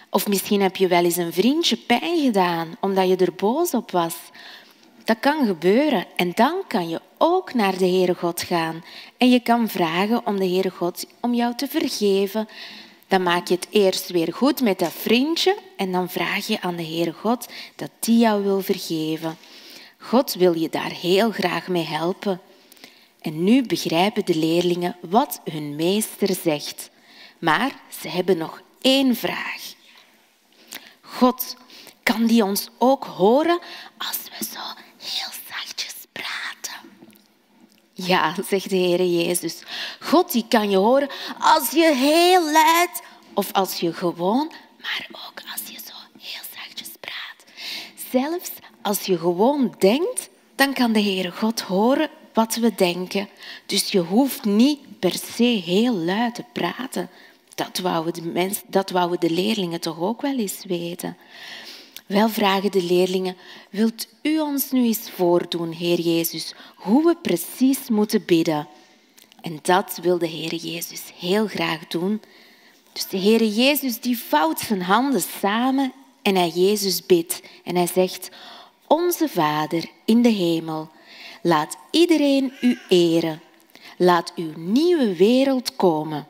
Of 0.10 0.27
misschien 0.27 0.62
heb 0.62 0.75
je 0.75 0.88
wel 0.88 1.03
eens 1.03 1.15
een 1.15 1.34
vriendje 1.34 1.77
pijn 1.77 2.23
gedaan 2.23 2.77
omdat 2.80 3.08
je 3.08 3.15
er 3.15 3.34
boos 3.34 3.73
op 3.73 3.91
was. 3.91 4.15
Dat 5.10 5.19
kan 5.19 5.45
gebeuren 5.45 6.06
en 6.15 6.32
dan 6.36 6.63
kan 6.67 6.89
je 6.89 7.02
ook 7.17 7.54
naar 7.54 7.78
de 7.78 7.88
Heere 7.88 8.15
God 8.15 8.41
gaan 8.41 8.84
en 9.17 9.30
je 9.30 9.39
kan 9.39 9.69
vragen 9.69 10.26
om 10.26 10.39
de 10.39 10.48
Heere 10.48 10.69
God 10.69 11.06
om 11.19 11.34
jou 11.34 11.56
te 11.56 11.67
vergeven 11.67 12.48
dan 13.08 13.24
maak 13.24 13.48
je 13.48 13.54
het 13.54 13.67
eerst 13.69 14.10
weer 14.10 14.34
goed 14.34 14.62
met 14.62 14.80
dat 14.80 14.91
vriendje 14.91 15.58
en 15.78 15.91
dan 15.91 16.10
vraag 16.10 16.48
je 16.48 16.62
aan 16.62 16.76
de 16.76 16.86
Heere 16.86 17.12
God 17.12 17.48
dat 17.76 17.89
die 18.00 18.17
jou 18.17 18.43
wil 18.43 18.62
vergeven. 18.62 19.38
God 19.98 20.34
wil 20.34 20.54
je 20.54 20.69
daar 20.69 20.91
heel 20.91 21.32
graag 21.32 21.67
mee 21.67 21.86
helpen. 21.86 22.41
En 23.22 23.43
nu 23.43 23.62
begrijpen 23.62 24.26
de 24.26 24.36
leerlingen 24.36 24.95
wat 25.02 25.41
hun 25.52 25.76
meester 25.76 26.36
zegt. 26.43 26.89
Maar 27.39 27.72
ze 28.02 28.10
hebben 28.10 28.38
nog 28.38 28.62
één 28.82 29.15
vraag. 29.15 29.74
God, 31.02 31.56
kan 32.04 32.26
die 32.26 32.43
ons 32.43 32.69
ook 32.78 33.04
horen 33.04 33.60
als 33.98 34.19
we 34.24 34.45
zo 34.45 34.88
heel 35.12 35.32
zachtjes 35.50 35.95
praten? 36.12 36.89
Ja, 37.93 38.36
zegt 38.48 38.69
de 38.69 38.76
Heer 38.76 39.06
Jezus. 39.06 39.63
God 40.00 40.32
die 40.32 40.45
kan 40.50 40.69
je 40.69 40.78
horen 40.78 41.10
als 41.39 41.72
je 41.72 41.93
heel 41.93 42.52
luid 42.52 43.02
of 43.34 43.54
als 43.54 43.80
je 43.80 43.93
gewoon, 43.93 44.52
maar 44.82 45.08
ook 45.12 45.41
als 45.52 45.62
je 45.72 45.80
zo 45.86 45.93
heel 46.19 46.43
zachtjes 46.56 46.89
praat. 47.00 47.45
Zelfs 48.12 48.50
als 48.82 49.02
je 49.02 49.17
gewoon 49.17 49.76
denkt, 49.78 50.30
dan 50.56 50.74
kan 50.74 50.91
de 50.91 51.02
Heere 51.02 51.32
God 51.32 51.62
horen 51.62 52.10
wat 52.34 52.56
we 52.56 52.76
denken. 52.76 53.30
Dus 53.65 53.91
je 53.91 54.00
hoeft 54.00 54.43
niet 54.43 55.00
per 55.00 55.13
se 55.34 55.43
heel 55.43 55.93
luid 55.93 56.36
te 56.36 56.43
praten. 56.54 57.10
Dat 57.56 57.78
wouden 57.78 58.13
de, 58.13 58.22
mens, 58.22 58.62
dat 58.67 58.89
wouden 58.89 59.19
de 59.19 59.30
leerlingen 59.30 59.80
toch 59.80 60.00
ook 60.00 60.22
wel 60.22 60.38
eens 60.38 60.65
weten. 60.65 61.17
Wel 62.10 62.30
vragen 62.30 62.72
de 62.72 62.84
leerlingen, 62.84 63.38
wilt 63.69 64.08
u 64.22 64.39
ons 64.39 64.72
nu 64.72 64.84
eens 64.84 65.10
voordoen, 65.10 65.72
Heer 65.72 66.00
Jezus, 66.00 66.54
hoe 66.76 67.04
we 67.04 67.15
precies 67.22 67.89
moeten 67.89 68.26
bidden? 68.26 68.67
En 69.41 69.60
dat 69.62 70.00
wil 70.02 70.17
de 70.17 70.28
Heer 70.28 70.56
Jezus 70.56 71.02
heel 71.19 71.48
graag 71.48 71.88
doen. 71.88 72.22
Dus 72.93 73.08
de 73.08 73.19
Heere 73.19 73.54
Jezus 73.54 74.00
die 74.00 74.17
vouwt 74.17 74.60
zijn 74.60 74.82
handen 74.82 75.22
samen 75.22 75.93
en 76.22 76.36
hij 76.36 76.50
Jezus 76.50 77.06
bidt. 77.06 77.41
En 77.63 77.76
hij 77.76 77.88
zegt, 77.88 78.30
Onze 78.88 79.28
Vader 79.28 79.89
in 80.06 80.22
de 80.22 80.30
hemel, 80.30 80.89
laat 81.41 81.78
iedereen 81.91 82.54
u 82.62 82.80
eren. 82.88 83.41
Laat 83.98 84.32
uw 84.36 84.52
nieuwe 84.56 85.15
wereld 85.15 85.76
komen. 85.76 86.28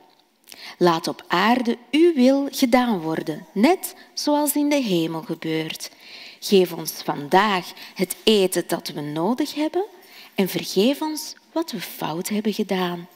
Laat 0.82 1.08
op 1.08 1.24
aarde 1.28 1.78
uw 1.92 2.13
wil 2.13 2.48
gedaan 2.52 3.00
worden, 3.00 3.46
net 3.52 3.96
zoals 4.13 4.56
in 4.56 4.70
de 4.70 4.82
hemel 4.82 5.22
gebeurt. 5.22 5.92
Geef 6.39 6.74
ons 6.74 6.92
vandaag 6.92 7.72
het 7.96 8.15
eten 8.24 8.63
dat 8.68 8.88
we 8.88 9.02
nodig 9.02 9.56
hebben 9.56 9.86
en 10.36 10.50
vergeef 10.50 11.02
ons 11.02 11.36
wat 11.52 11.72
we 11.72 11.82
fout 11.82 12.30
hebben 12.30 12.54
gedaan 12.54 13.08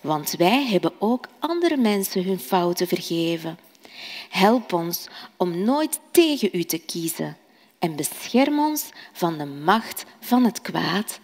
want 0.00 0.34
wij 0.36 0.66
hebben 0.66 0.92
ook 0.98 1.26
andere 1.38 1.76
mensen 1.76 2.24
hun 2.24 2.40
fouten 2.40 2.88
vergeven. 2.88 3.58
Help 4.28 4.72
ons 4.72 5.06
om 5.36 5.64
nooit 5.64 6.00
tegen 6.10 6.48
u 6.52 6.64
te 6.64 6.78
kiezen 6.78 7.36
en 7.78 7.96
bescherm 7.96 8.58
ons 8.58 8.84
van 9.12 9.38
de 9.38 9.46
macht 9.46 10.04
van 10.20 10.44
het 10.44 10.60
kwaad. 10.60 11.20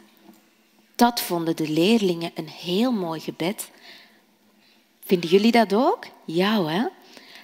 Dat 0.96 1.20
vonden 1.20 1.56
de 1.56 1.68
leerlingen 1.68 2.30
een 2.34 2.48
heel 2.48 2.92
mooi 2.92 3.20
gebed. 3.20 3.70
Vinden 5.06 5.30
jullie 5.30 5.52
dat 5.52 5.74
ook? 5.74 6.06
Ja, 6.24 6.64
hè? 6.64 6.88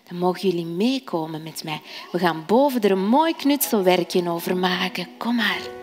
Dan 0.08 0.18
mogen 0.18 0.48
jullie 0.48 0.66
meekomen 0.66 1.42
met 1.42 1.64
mij. 1.64 1.80
We 2.12 2.18
gaan 2.18 2.44
boven 2.46 2.80
er 2.80 2.90
een 2.90 3.08
mooi 3.08 3.34
knutselwerkje 3.34 4.30
over 4.30 4.56
maken. 4.56 5.08
Kom 5.18 5.34
maar. 5.34 5.78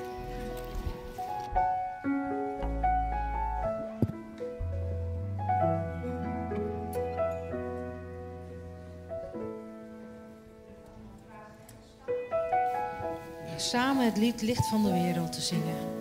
samen 13.60 14.06
het 14.06 14.18
lied 14.18 14.42
Licht 14.42 14.68
van 14.68 14.84
de 14.84 14.92
Wereld 14.92 15.32
te 15.32 15.42
zingen. 15.42 15.97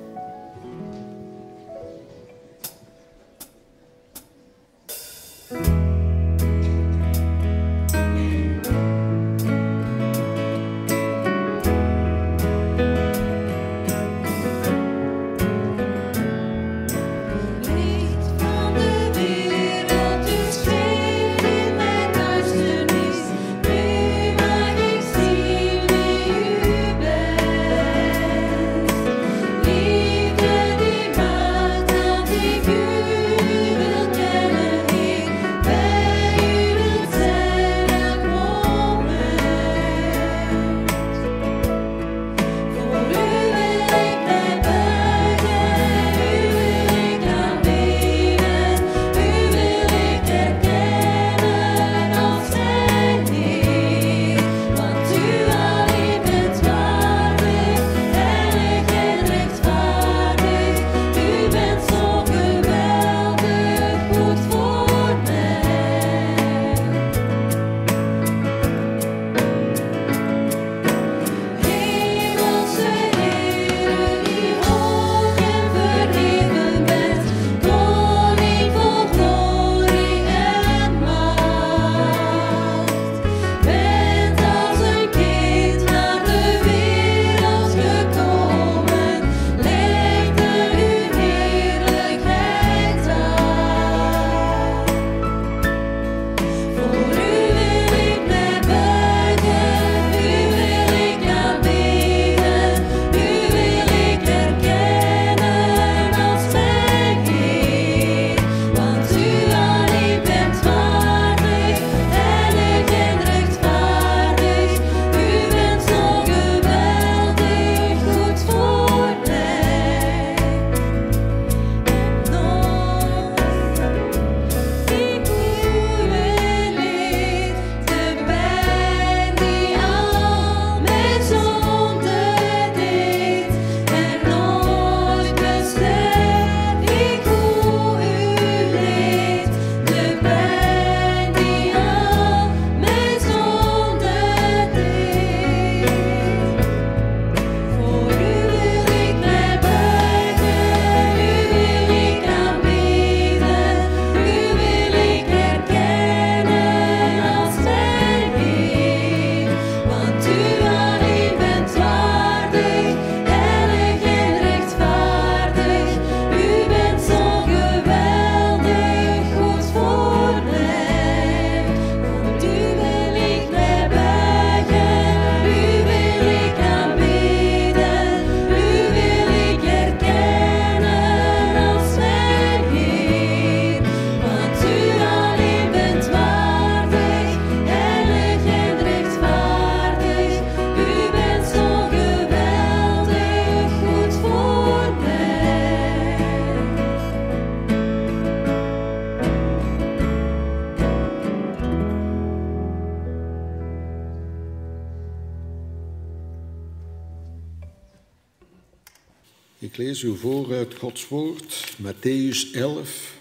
U 210.03 210.17
voor 210.17 210.55
uit 210.55 210.75
Gods 210.75 211.09
woord, 211.09 211.75
Matthäus 211.83 212.53
11, 212.53 213.15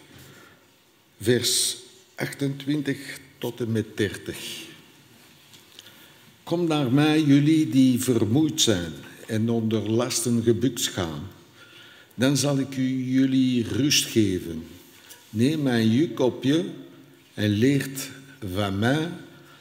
vers 1.21 1.77
28 2.15 2.97
tot 3.37 3.59
en 3.59 3.71
met 3.71 3.97
30. 3.97 4.37
Kom 6.43 6.67
naar 6.67 6.91
mij, 6.91 7.21
jullie 7.21 7.69
die 7.69 7.99
vermoeid 7.99 8.61
zijn 8.61 8.93
en 9.27 9.49
onder 9.49 9.89
lasten 9.89 10.43
gebukt 10.43 10.87
gaan. 10.87 11.27
Dan 12.15 12.37
zal 12.37 12.59
ik 12.59 12.77
u 12.77 13.03
jullie 13.03 13.67
rust 13.67 14.05
geven. 14.05 14.63
Neem 15.29 15.61
mijn 15.61 15.89
juk 15.89 16.19
op 16.19 16.43
je 16.43 16.69
en 17.33 17.49
leert 17.49 18.09
van 18.53 18.79
mij, 18.79 19.09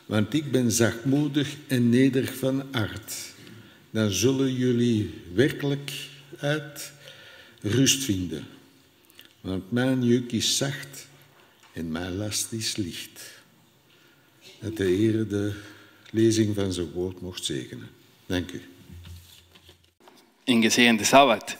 want 0.07 0.35
ik 0.35 0.51
ben 0.51 0.73
zachtmoedig 0.73 1.57
en 1.67 1.89
nederig 1.89 2.37
van 2.37 2.63
hart. 2.71 3.15
Dan 3.91 4.11
zullen 4.11 4.55
jullie 4.55 5.11
werkelijk 5.35 5.93
uit 6.39 6.93
rust 7.65 8.05
vinden. 8.05 8.47
Want 9.41 9.71
mijn 9.71 10.03
juk 10.03 10.33
is 10.33 10.57
zacht 10.57 11.07
en 11.73 11.93
mijn 11.93 12.17
last 12.17 12.53
is 12.53 12.77
licht. 12.77 13.43
Dat 14.61 14.77
de 14.77 14.85
Heer 14.85 15.29
de 15.29 15.61
lezing 16.11 16.55
van 16.55 16.73
zijn 16.73 16.91
woord 16.91 17.21
mocht 17.21 17.45
zegenen. 17.45 17.89
Dank 18.27 18.51
u. 18.51 18.63
Een 20.45 20.63
gezegende 20.63 21.05
Sabbat. 21.05 21.57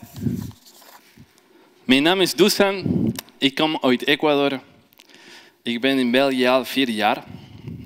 Mijn 1.85 2.03
naam 2.03 2.21
is 2.21 2.35
Dusan. 2.35 3.13
Ik 3.39 3.55
kom 3.55 3.79
uit 3.81 4.07
Ecuador. 4.07 4.61
Ik 5.63 5.81
ben 5.81 5.99
in 5.99 6.11
België 6.11 6.47
al 6.47 6.65
vier 6.65 6.89
jaar. 6.89 7.25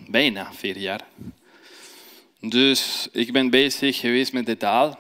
Bijna 0.08 0.52
vier 0.52 0.78
jaar. 0.78 1.06
Dus 2.40 3.08
ik 3.12 3.32
ben 3.32 3.50
bezig 3.50 3.98
geweest 3.98 4.32
met 4.32 4.46
de 4.46 4.56
taal. 4.56 4.98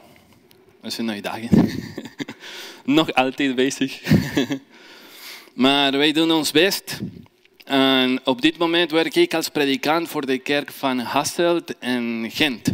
Dat 0.80 0.98
een 0.98 1.10
uitdaging. 1.10 1.50
Nog 2.88 3.14
altijd 3.14 3.54
bezig. 3.54 4.02
maar 5.54 5.92
wij 5.92 6.12
doen 6.12 6.30
ons 6.30 6.50
best. 6.50 6.98
En 7.64 8.26
op 8.26 8.40
dit 8.42 8.58
moment 8.58 8.90
werk 8.90 9.14
ik 9.14 9.34
als 9.34 9.48
predikant 9.48 10.08
voor 10.08 10.26
de 10.26 10.38
kerk 10.38 10.72
van 10.72 10.98
Hasselt 10.98 11.78
en 11.78 12.30
Gent. 12.30 12.68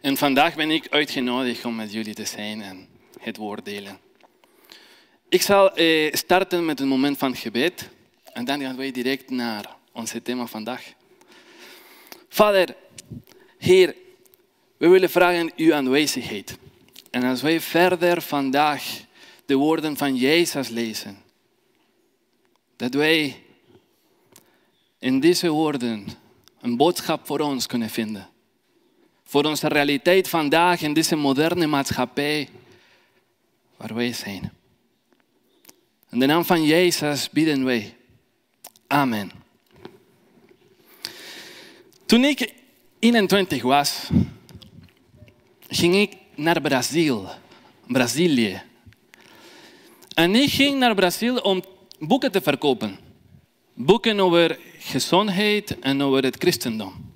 En 0.00 0.16
vandaag 0.16 0.54
ben 0.54 0.70
ik 0.70 0.86
uitgenodigd 0.90 1.64
om 1.64 1.74
met 1.74 1.92
jullie 1.92 2.14
te 2.14 2.24
zijn 2.24 2.62
en 2.62 2.88
het 3.20 3.36
woord 3.36 3.64
delen. 3.64 3.98
Ik 5.28 5.42
zal 5.42 5.74
eh, 5.74 6.12
starten 6.12 6.64
met 6.64 6.80
een 6.80 6.88
moment 6.88 7.18
van 7.18 7.36
gebed 7.36 7.88
en 8.32 8.44
dan 8.44 8.60
gaan 8.60 8.76
wij 8.76 8.90
direct 8.90 9.30
naar 9.30 9.76
ons 9.92 10.14
thema 10.22 10.46
vandaag. 10.46 10.92
Vader, 12.28 12.74
Heer, 13.58 13.94
we 14.76 14.88
willen 14.88 15.10
vragen 15.10 15.52
uw 15.56 15.74
aanwezigheid. 15.74 16.58
En 17.14 17.22
als 17.24 17.42
wij 17.42 17.60
verder 17.60 18.22
vandaag 18.22 19.04
de 19.46 19.54
woorden 19.54 19.96
van 19.96 20.16
Jezus 20.16 20.68
lezen, 20.68 21.22
dat 22.76 22.94
wij 22.94 23.42
in 24.98 25.20
deze 25.20 25.48
woorden 25.48 26.06
een 26.60 26.76
boodschap 26.76 27.26
voor 27.26 27.40
ons 27.40 27.66
kunnen 27.66 27.90
vinden. 27.90 28.28
Voor 29.24 29.44
onze 29.44 29.68
realiteit 29.68 30.28
vandaag 30.28 30.82
in 30.82 30.94
deze 30.94 31.16
moderne 31.16 31.66
maatschappij 31.66 32.48
waar 33.76 33.94
wij 33.94 34.12
zijn. 34.12 34.52
In 36.10 36.18
de 36.18 36.26
naam 36.26 36.44
van 36.44 36.64
Jezus 36.64 37.30
bidden 37.30 37.64
wij. 37.64 37.96
Amen. 38.86 39.30
Toen 42.06 42.24
ik 42.24 42.52
21 42.98 43.62
was, 43.62 44.08
ging 45.68 45.94
ik 45.94 46.22
naar 46.34 46.60
Brazil, 46.60 47.28
Brazilië. 47.86 48.62
En 50.14 50.34
ik 50.34 50.50
ging 50.50 50.78
naar 50.78 50.94
Brazil 50.94 51.36
om 51.36 51.64
boeken 51.98 52.32
te 52.32 52.40
verkopen. 52.40 52.98
Boeken 53.74 54.20
over 54.20 54.58
gezondheid 54.78 55.78
en 55.78 56.02
over 56.02 56.22
het 56.22 56.36
christendom. 56.36 57.12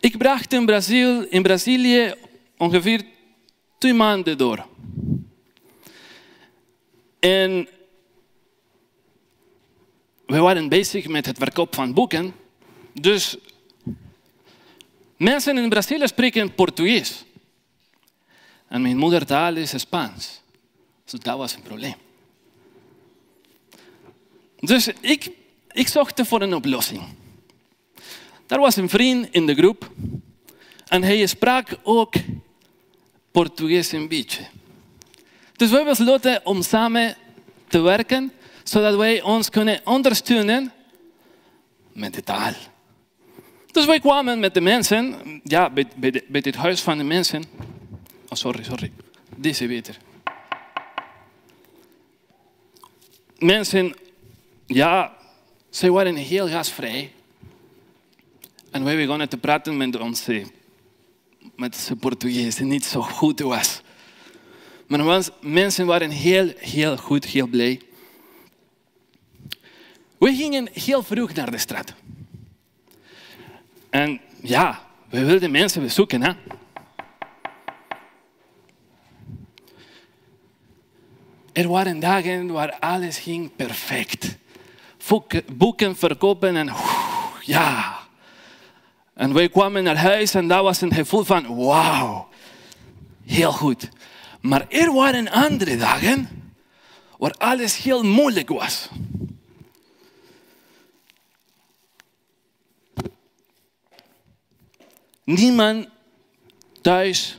Ik 0.00 0.18
bracht 0.18 0.52
in, 0.52 1.30
in 1.30 1.42
Brazilië 1.42 2.14
ongeveer 2.56 3.04
twee 3.78 3.94
maanden 3.94 4.38
door. 4.38 4.66
En 7.20 7.68
we 10.26 10.38
waren 10.38 10.68
bezig 10.68 11.08
met 11.08 11.26
het 11.26 11.38
verkoop 11.38 11.74
van 11.74 11.94
boeken. 11.94 12.34
Dus 12.92 13.36
mensen 15.16 15.58
in 15.58 15.68
Brazilië 15.68 16.06
spreken 16.06 16.54
Portugees. 16.54 17.24
En 18.68 18.82
mijn 18.82 18.96
moedertaal 18.96 19.56
is 19.56 19.80
Spaans. 19.80 20.40
Dus 21.04 21.20
dat 21.20 21.38
was 21.38 21.54
een 21.54 21.62
probleem. 21.62 21.94
Dus 24.58 24.88
ik, 25.00 25.30
ik 25.72 25.88
zocht 25.88 26.20
voor 26.26 26.42
een 26.42 26.54
oplossing. 26.54 27.02
Er 28.46 28.58
was 28.58 28.76
een 28.76 28.88
vriend 28.88 29.28
in 29.30 29.46
de 29.46 29.54
groep 29.54 29.90
en 30.88 31.02
hij 31.02 31.26
sprak 31.26 31.68
ook 31.82 32.14
Portugees 33.30 33.92
een 33.92 34.08
beetje. 34.08 34.46
Dus 35.56 35.70
we 35.70 35.84
besloten 35.84 36.40
om 36.44 36.62
samen 36.62 37.16
te 37.68 37.80
werken, 37.80 38.32
zodat 38.64 38.96
wij 38.96 39.22
ons 39.22 39.50
kunnen 39.50 39.80
ondersteunen 39.84 40.72
met 41.92 42.14
de 42.14 42.22
taal. 42.22 42.52
Dus 43.74 43.84
wij 43.84 44.00
kwamen 44.00 44.40
met 44.40 44.54
de 44.54 44.60
mensen, 44.60 45.14
ja, 45.44 45.70
bij, 45.70 45.86
bij, 46.26 46.40
het 46.44 46.54
huis 46.54 46.80
van 46.80 46.98
de 46.98 47.04
mensen. 47.04 47.44
Oh, 48.28 48.36
sorry, 48.36 48.62
sorry. 48.62 48.92
Deze 49.36 49.66
beter. 49.66 49.96
Mensen 53.38 53.94
ja, 54.66 55.16
zij 55.70 55.90
waren 55.90 56.16
heel 56.16 56.48
gastvrij. 56.48 57.12
En 58.70 58.84
wij 58.84 58.96
begonnen 58.96 59.28
te 59.28 59.36
praten 59.36 59.76
met 59.76 59.96
onze, 59.96 60.44
met 61.56 61.74
onze 61.74 61.96
Portugees, 61.96 62.54
die 62.54 62.66
niet 62.66 62.84
zo 62.84 63.00
goed 63.00 63.40
was. 63.40 63.80
Maar 64.86 65.24
mensen 65.40 65.86
waren 65.86 66.10
heel, 66.10 66.52
heel 66.56 66.96
goed, 66.96 67.24
heel 67.24 67.46
blij. 67.46 67.80
We 70.18 70.34
gingen 70.34 70.68
heel 70.72 71.02
vroeg 71.02 71.34
naar 71.34 71.50
de 71.50 71.58
straat. 71.58 71.94
En 73.94 74.20
ja, 74.42 74.80
we 75.08 75.24
wilden 75.24 75.50
mensen 75.50 75.82
bezoeken. 75.82 76.22
Hè? 76.22 76.32
Er 81.52 81.68
waren 81.68 82.00
dagen 82.00 82.52
waar 82.52 82.78
alles 82.78 83.18
ging 83.18 83.56
perfect 83.56 84.36
boeken 85.52 85.96
verkopen 85.96 86.56
en 86.56 86.72
ja. 87.40 87.98
En 89.14 89.32
wij 89.32 89.48
kwamen 89.48 89.84
naar 89.84 89.96
huis 89.96 90.34
en 90.34 90.48
dat 90.48 90.62
was 90.62 90.80
een 90.80 90.94
gevoel 90.94 91.24
van 91.24 91.56
wauw, 91.56 92.28
heel 93.26 93.52
goed. 93.52 93.88
Maar 94.40 94.66
er 94.68 94.92
waren 94.92 95.30
andere 95.30 95.76
dagen 95.76 96.28
waar 97.18 97.34
alles 97.38 97.76
heel 97.76 98.02
moeilijk 98.02 98.48
was. 98.48 98.88
Niemand 105.24 105.88
thuis, 106.80 107.38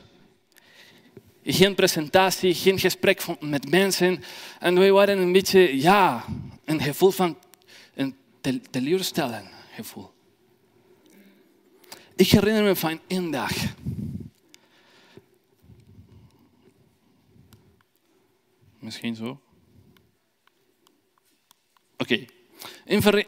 geen 1.44 1.74
presentatie, 1.74 2.54
geen 2.54 2.78
gesprek 2.78 3.40
met 3.40 3.70
mensen. 3.70 4.22
En 4.58 4.78
wij 4.78 4.92
waren 4.92 5.18
een 5.18 5.32
beetje, 5.32 5.80
ja, 5.80 6.24
een 6.64 6.80
gevoel 6.82 7.10
van 7.10 7.38
teleurstellend 8.70 9.48
gevoel. 9.74 10.14
Ik 12.16 12.30
herinner 12.30 12.62
me 12.62 12.76
van 12.76 13.00
één 13.06 13.30
dag. 13.30 13.52
Misschien 18.78 19.14
zo. 19.14 19.40
Oké. 21.96 22.24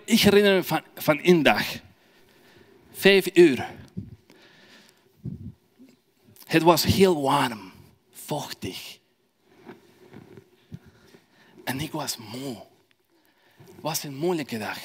Ik 0.04 0.20
herinner 0.20 0.54
me 0.54 0.82
van, 0.94 1.18
één 1.18 1.42
dag. 1.42 1.80
Vijf 2.92 3.36
uur. 3.36 3.66
Het 6.48 6.62
was 6.62 6.84
heel 6.84 7.22
warm, 7.22 7.72
vochtig. 8.12 8.98
En 11.64 11.80
ik 11.80 11.92
was 11.92 12.16
moe. 12.16 12.56
Het 13.56 13.80
was 13.80 14.02
een 14.02 14.16
moeilijke 14.16 14.58
dag 14.58 14.78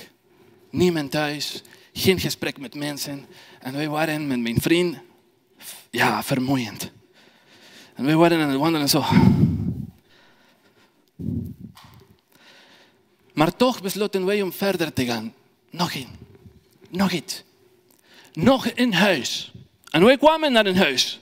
niemand 0.74 1.12
thuis, 1.12 1.62
geen 1.94 2.20
gesprek 2.20 2.58
met 2.58 2.76
mensen. 2.76 3.26
En 3.60 3.74
wij 3.74 3.90
waren 3.90 4.28
met 4.28 4.40
mijn 4.40 4.62
vriend, 4.62 4.98
ja, 5.90 6.24
vermoeiend. 6.24 6.92
En 7.94 8.06
wij 8.06 8.16
waren 8.16 8.42
aan 8.42 8.50
het 8.50 8.60
wandelen 8.60 8.90
zo. 8.90 9.04
Maar 13.34 13.56
toch 13.56 13.82
besloten 13.82 14.26
wij 14.26 14.42
om 14.42 14.54
verder 14.54 14.94
te 14.94 15.06
gaan. 15.06 15.34
Nog 15.70 15.94
één, 15.94 16.10
nog 16.90 17.12
iets, 17.12 17.44
nog 18.34 18.68
een 18.76 18.94
huis. 18.94 19.52
En 19.90 20.04
wij 20.04 20.18
kwamen 20.18 20.52
naar 20.52 20.66
een 20.66 20.78
huis. 20.78 21.20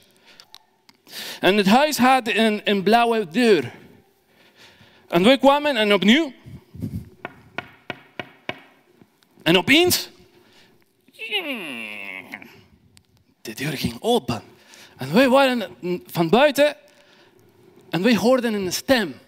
En 1.40 1.58
het 1.58 1.68
huis 1.68 1.98
had 1.98 2.28
een, 2.28 2.62
een 2.64 2.84
blauwe 2.84 3.28
deur. 3.28 3.72
En 5.08 5.24
wij 5.24 5.38
kwamen 5.38 5.78
en 5.78 5.94
opnieuw. 5.94 6.34
En 9.44 9.58
opeens. 9.58 10.10
De 13.42 13.54
deur 13.54 13.78
ging 13.78 13.98
open. 14.00 14.44
En 14.98 15.14
wij 15.14 15.30
waren 15.30 15.78
van 16.06 16.30
buiten. 16.30 16.76
En 17.90 18.02
wij 18.02 18.16
hoorden 18.16 18.54
een 18.54 18.74
stem. 18.74 19.20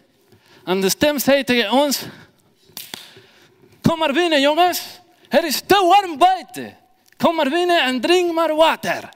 En 0.65 0.81
de 0.81 0.89
stem 0.89 1.19
zei 1.19 1.43
tegen 1.43 1.71
ons: 1.71 2.05
Kom 3.81 3.97
maar 3.97 4.13
binnen, 4.13 4.41
jongens. 4.41 4.81
Het 5.29 5.43
is 5.43 5.61
te 5.65 5.85
warm 5.87 6.17
buiten. 6.17 6.77
Kom 7.17 7.35
maar 7.35 7.49
binnen 7.49 7.83
en 7.83 8.01
drink 8.01 8.33
maar 8.33 8.55
water. 8.55 9.09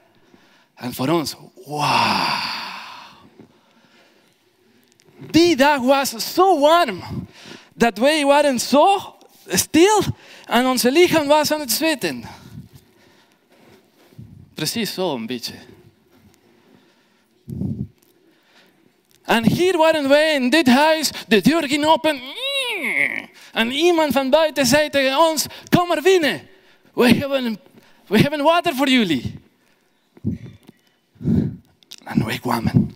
En 0.75 0.93
voor 0.93 1.07
ons, 1.07 1.35
wauw. 1.65 2.56
Die 5.17 5.55
dag 5.55 5.79
was 5.79 6.33
zo 6.33 6.59
warm 6.59 7.27
dat 7.73 7.97
wij 7.97 8.25
waren 8.25 8.59
zo 8.59 9.15
stil 9.47 10.01
en 10.45 10.65
onze 10.65 10.91
lichaam 10.91 11.27
was 11.27 11.51
aan 11.51 11.59
het 11.59 11.71
zweten. 11.71 12.23
Precies 14.53 14.93
zo 14.93 15.15
een 15.15 15.25
beetje. 15.25 15.53
En 19.23 19.45
hier 19.45 19.77
waren 19.77 20.09
wij 20.09 20.33
in 20.33 20.49
dit 20.49 20.67
huis, 20.67 21.09
de 21.27 21.41
deur 21.41 21.67
ging 21.67 21.85
open. 21.85 22.21
En 23.53 23.71
iemand 23.71 24.13
van 24.13 24.29
buiten 24.29 24.65
zei 24.65 24.89
tegen 24.89 25.17
ons, 25.17 25.45
kom 25.69 25.87
maar 25.87 26.01
binnen. 26.01 26.47
We 26.93 27.07
hebben, 27.07 27.59
we 28.07 28.19
hebben 28.19 28.43
water 28.43 28.75
voor 28.75 28.89
jullie. 28.89 29.39
En 32.03 32.25
wij 32.25 32.39
kwamen. 32.39 32.95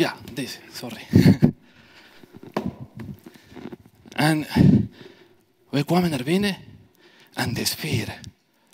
Ja, 0.00 0.16
deze, 0.32 0.58
sorry. 0.72 1.06
En 4.08 4.46
wij 5.70 5.84
kwamen 5.84 6.10
naar 6.10 6.24
binnen 6.24 6.56
en 7.32 7.54
de 7.54 7.64
sfeer, 7.64 8.20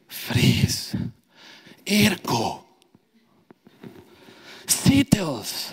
vrees, 0.06 0.92
airco, 1.84 2.66
zetels, 4.64 5.70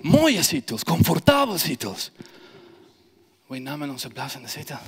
mooie 0.00 0.42
zetels, 0.42 0.84
comfortabele 0.84 1.58
zetels. 1.58 2.10
Wij 3.46 3.58
namen 3.58 3.90
onze 3.90 4.08
plaats 4.08 4.34
in 4.34 4.42
de 4.42 4.48
zetel. 4.48 4.80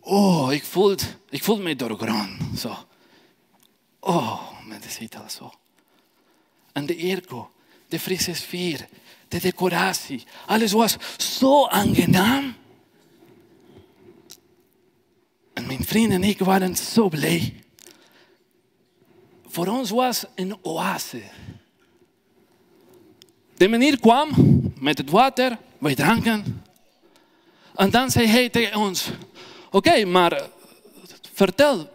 Oh, 0.00 0.52
ik 0.52 0.64
voelde, 0.64 1.02
ik 1.30 1.44
voelde 1.44 1.62
me 1.62 1.76
doorgrond, 1.76 2.58
zo. 2.58 2.86
Oh, 4.00 4.60
met 4.66 4.82
de 4.82 4.90
zetel 4.90 5.28
zo. 5.30 5.52
En 6.72 6.86
de 6.86 6.96
airco, 6.96 7.53
de 7.94 8.00
frisse 8.00 8.34
sfeer, 8.34 8.86
de 9.28 9.40
decoratie, 9.40 10.24
alles 10.46 10.72
was 10.72 10.96
zo 11.16 11.66
aangenaam. 11.66 12.54
En 15.52 15.66
mijn 15.66 15.84
vrienden 15.84 16.22
en 16.22 16.28
ik 16.28 16.38
waren 16.38 16.76
zo 16.76 17.08
blij. 17.08 17.54
Voor 19.46 19.66
ons 19.66 19.90
was 19.90 20.24
een 20.34 20.56
oase. 20.62 21.22
De 23.56 23.68
meneer 23.68 24.00
kwam 24.00 24.30
met 24.78 24.98
het 24.98 25.10
water, 25.10 25.58
wij 25.78 25.94
dranken. 25.94 26.62
En 27.74 27.90
dan 27.90 28.10
zei 28.10 28.26
hij 28.26 28.48
tegen 28.48 28.76
ons, 28.76 29.10
oké, 29.70 30.04
maar 30.04 30.32
eh, 30.32 30.46
vertel, 31.32 31.90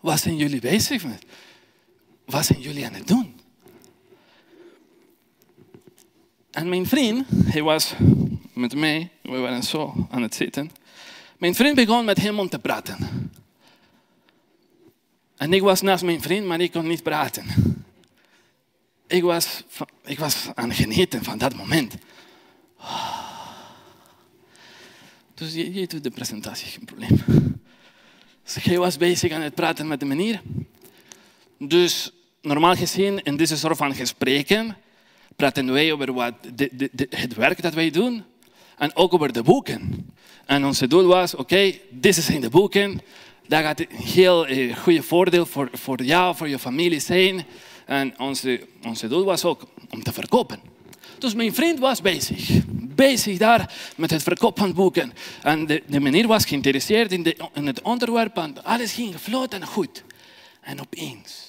wat 0.00 0.20
zijn 0.20 0.36
jullie 0.36 0.60
bezig 0.60 1.04
met? 1.04 1.24
Wat 2.24 2.44
zijn 2.44 2.60
jullie 2.60 2.86
aan 2.86 2.94
het 2.94 3.06
doen? 3.06 3.27
En 6.58 6.68
mijn 6.68 6.86
vriend, 6.86 7.26
hij 7.44 7.62
was 7.62 7.94
met 8.52 8.74
mij, 8.74 9.10
we 9.22 9.36
waren 9.36 9.62
zo 9.62 10.06
aan 10.10 10.22
het 10.22 10.34
zitten. 10.34 10.70
Mijn 11.36 11.54
vriend 11.54 11.74
begon 11.74 12.04
met 12.04 12.20
hem 12.20 12.38
om 12.38 12.48
te 12.48 12.58
praten. 12.58 13.30
En 15.36 15.52
ik 15.52 15.62
was 15.62 15.80
naast 15.80 16.04
mijn 16.04 16.22
vriend, 16.22 16.46
maar 16.46 16.60
ik 16.60 16.72
kon 16.72 16.86
niet 16.86 17.02
praten. 17.02 17.44
Ik 19.06 19.22
was, 19.22 19.62
ik 20.04 20.18
was 20.18 20.48
aan 20.54 20.68
het 20.68 20.78
genieten 20.78 21.24
van 21.24 21.38
dat 21.38 21.54
moment. 21.54 21.94
Dus 25.34 25.54
je, 25.54 25.72
je 25.72 25.86
doet 25.86 26.04
de 26.04 26.10
presentatie, 26.10 26.66
geen 26.66 26.84
probleem. 26.84 27.22
Dus 28.44 28.54
hij 28.64 28.78
was 28.78 28.96
bezig 28.96 29.32
aan 29.32 29.40
het 29.40 29.54
praten 29.54 29.88
met 29.88 30.00
de 30.00 30.06
meneer. 30.06 30.40
Dus 31.58 32.12
normaal 32.42 32.74
gezien, 32.74 33.22
in 33.22 33.36
deze 33.36 33.56
soort 33.56 33.76
van 33.76 33.94
gesprekken, 33.94 34.76
praten 35.38 35.72
wij 35.72 35.92
over 35.92 36.12
wat 36.12 36.34
het 37.10 37.34
werk 37.34 37.62
dat 37.62 37.74
wij 37.74 37.90
doen. 37.90 38.24
En 38.78 38.96
ook 38.96 39.14
over 39.14 39.32
de 39.32 39.42
boeken. 39.42 40.12
En 40.46 40.64
ons 40.64 40.78
doel 40.78 41.06
was, 41.06 41.32
oké, 41.32 41.42
okay, 41.42 41.80
deze 41.90 42.22
zijn 42.22 42.40
de 42.40 42.50
boeken. 42.50 43.00
Dat 43.46 43.62
gaat 43.62 43.80
een 43.80 43.86
heel 43.90 44.46
eh, 44.46 44.76
goede 44.76 45.02
voordeel 45.02 45.46
voor, 45.46 45.68
voor 45.72 46.02
jou, 46.02 46.36
voor 46.36 46.48
je 46.48 46.58
familie 46.58 47.00
zijn. 47.00 47.46
En 47.86 48.14
onze, 48.18 48.66
onze 48.86 49.08
doel 49.08 49.24
was 49.24 49.44
ook 49.44 49.62
om 49.90 50.02
te 50.02 50.12
verkopen. 50.12 50.60
Dus 51.18 51.34
mijn 51.34 51.54
vriend 51.54 51.78
was 51.78 52.00
bezig. 52.00 52.50
Bezig 52.94 53.38
daar 53.38 53.74
met 53.96 54.10
het 54.10 54.22
verkopen 54.22 54.62
van 54.62 54.74
boeken. 54.74 55.12
En 55.42 55.66
de, 55.66 55.82
de 55.86 56.00
meneer 56.00 56.26
was 56.26 56.44
geïnteresseerd 56.44 57.12
in, 57.12 57.22
de, 57.22 57.36
in 57.54 57.66
het 57.66 57.82
onderwerp. 57.82 58.36
En 58.36 58.64
alles 58.64 58.92
ging 58.92 59.20
vlot 59.20 59.54
en 59.54 59.66
goed. 59.66 60.04
En 60.60 60.80
opeens 60.80 61.47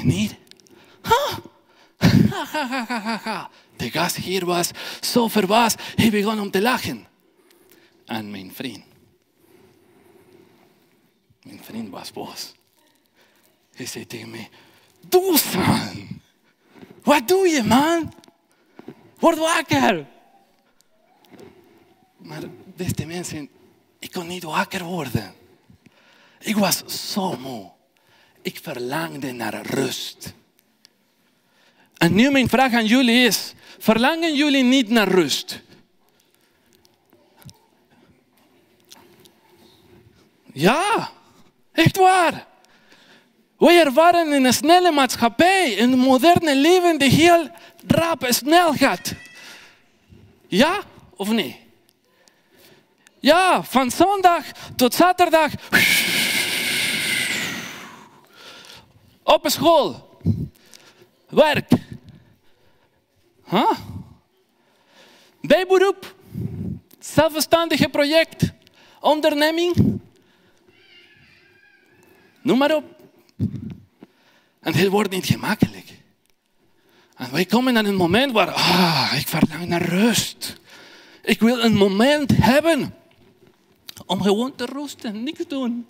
de 0.00 0.06
meneer. 0.06 0.38
De 3.76 3.90
gast 3.96 4.16
hier 4.16 4.44
was 4.44 4.70
so 5.00 5.10
zo 5.10 5.28
verbaasd, 5.28 5.80
hij 5.94 6.10
begon 6.10 6.40
om 6.40 6.50
te 6.50 6.62
lachen. 6.62 7.06
En 8.04 8.30
mijn 8.30 8.54
vriend, 8.54 8.84
mijn 11.42 11.60
vriend 11.62 11.88
was 11.88 12.12
boos. 12.12 12.52
Hij 13.74 13.86
zei 13.86 14.06
tegen 14.06 14.30
mij, 14.30 14.48
Dusan, 15.08 16.20
wat 17.02 17.28
doe 17.28 17.48
je 17.48 17.62
man? 17.62 18.12
Word 19.18 19.38
wakker. 19.38 20.06
Maar 22.16 22.42
beste 22.76 23.06
mensen, 23.06 23.48
ik 23.98 24.12
kon 24.12 24.26
niet 24.26 24.42
wakker 24.42 24.84
worden. 24.84 25.34
Ik 26.38 26.56
was 26.56 26.82
zo 27.12 27.36
moe. 27.36 27.70
Ik 28.42 28.58
verlangde 28.62 29.32
naar 29.32 29.66
rust. 29.66 30.32
En 31.96 32.14
nu 32.14 32.30
mijn 32.30 32.48
vraag 32.48 32.72
aan 32.72 32.86
jullie 32.86 33.26
is, 33.26 33.52
verlangen 33.78 34.34
jullie 34.34 34.62
niet 34.64 34.88
naar 34.88 35.08
rust? 35.08 35.60
Ja, 40.52 41.10
echt 41.72 41.96
waar. 41.96 42.46
Wij 43.58 43.80
ervaren 43.80 44.32
in 44.32 44.44
een 44.44 44.52
snelle 44.52 44.90
maatschappij, 44.90 45.70
in 45.70 45.92
een 45.92 45.98
moderne 45.98 46.56
leven 46.56 46.98
die 46.98 47.10
heel 47.10 47.50
rap 47.86 48.26
snel 48.28 48.72
gaat. 48.72 49.14
Ja 50.48 50.80
of 51.16 51.30
nee? 51.30 51.68
Ja, 53.18 53.62
van 53.62 53.90
zondag 53.90 54.44
tot 54.76 54.94
zaterdag. 54.94 55.52
Op 59.30 59.48
school. 59.48 60.18
Werk. 61.28 61.70
Huh? 63.44 63.70
Bijberoep. 65.40 66.14
Zelfstandige 66.98 67.88
project. 67.88 68.52
Onderneming. 69.00 70.00
Noem 72.42 72.58
maar 72.58 72.74
op. 72.74 72.84
En 74.60 74.74
het 74.74 74.88
wordt 74.88 75.10
niet 75.10 75.26
gemakkelijk. 75.26 75.86
En 77.16 77.32
wij 77.32 77.44
komen 77.44 77.72
naar 77.72 77.84
een 77.84 77.94
moment 77.94 78.32
waar 78.32 78.50
ah, 78.50 79.12
ik 79.16 79.28
verlang 79.28 79.66
naar 79.66 79.82
rust. 79.82 80.60
Ik 81.22 81.40
wil 81.40 81.58
een 81.58 81.74
moment 81.74 82.30
hebben 82.34 82.94
om 84.06 84.22
gewoon 84.22 84.54
te 84.54 84.64
rusten, 84.64 85.22
niks 85.22 85.46
doen. 85.46 85.86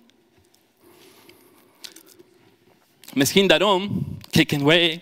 Misschien 3.13 3.47
daarom 3.47 4.07
kijken 4.29 4.65
wij 4.65 5.01